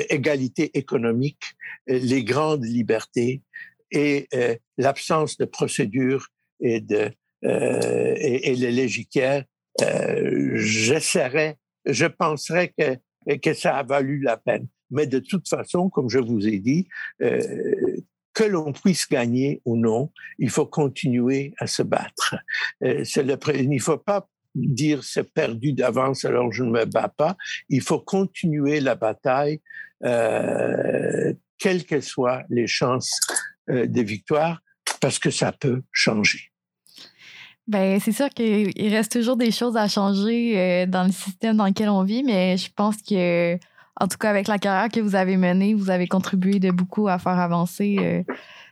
[0.09, 1.43] égalité économique,
[1.85, 3.43] les grandes libertés
[3.91, 4.27] et
[4.79, 6.27] l'absence de procédure
[6.59, 7.11] et de
[7.43, 9.43] et, et, le légitière,
[10.55, 12.97] j'essaierais, je penserais que
[13.41, 14.67] que ça a valu la peine.
[14.91, 16.87] Mais de toute façon, comme je vous ai dit,
[17.21, 17.97] euh,
[18.33, 22.35] que l'on puisse gagner ou non, il faut continuer à se battre.
[22.83, 27.13] Euh, le, il ne faut pas dire c'est perdu d'avance alors je ne me bats
[27.15, 27.35] pas.
[27.69, 29.61] Il faut continuer la bataille,
[30.03, 33.19] euh, quelles que soient les chances
[33.67, 34.61] de victoire,
[34.99, 36.52] parce que ça peut changer.
[37.67, 41.65] Ben, c'est sûr qu'il reste toujours des choses à changer euh, dans le système dans
[41.65, 43.55] lequel on vit, mais je pense que,
[43.99, 47.07] en tout cas, avec la carrière que vous avez menée, vous avez contribué de beaucoup
[47.07, 48.23] à faire avancer euh,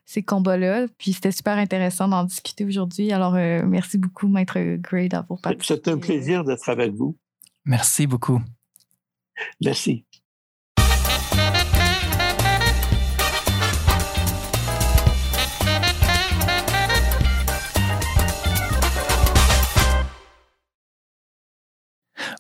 [0.06, 0.88] ces combats-là.
[0.98, 3.14] Puis c'était super intéressant d'en discuter aujourd'hui.
[3.14, 5.82] Alors, euh, merci beaucoup, Maître Gray, d'avoir participé.
[5.86, 7.18] C'est un plaisir d'être avec vous.
[7.64, 8.42] Merci beaucoup.
[9.64, 10.06] Merci.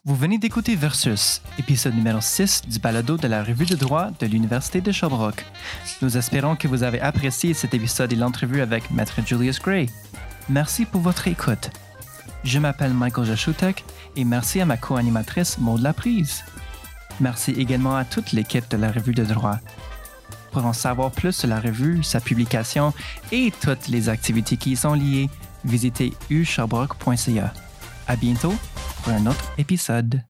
[0.03, 4.25] Vous venez d'écouter Versus, épisode numéro 6 du balado de la revue de droit de
[4.25, 5.45] l'Université de Sherbrooke.
[6.01, 9.91] Nous espérons que vous avez apprécié cet épisode et l'entrevue avec Maître Julius Gray.
[10.49, 11.69] Merci pour votre écoute.
[12.43, 13.85] Je m'appelle Michael Jaschutek
[14.15, 16.43] et merci à ma co-animatrice Maud Laprise.
[17.19, 19.59] Merci également à toute l'équipe de la revue de droit.
[20.51, 22.91] Pour en savoir plus sur la revue, sa publication
[23.31, 25.29] et toutes les activités qui y sont liées,
[25.63, 27.53] visitez usherbrooke.ca.
[28.11, 28.53] À bientôt
[29.03, 30.19] pour un autre épisode.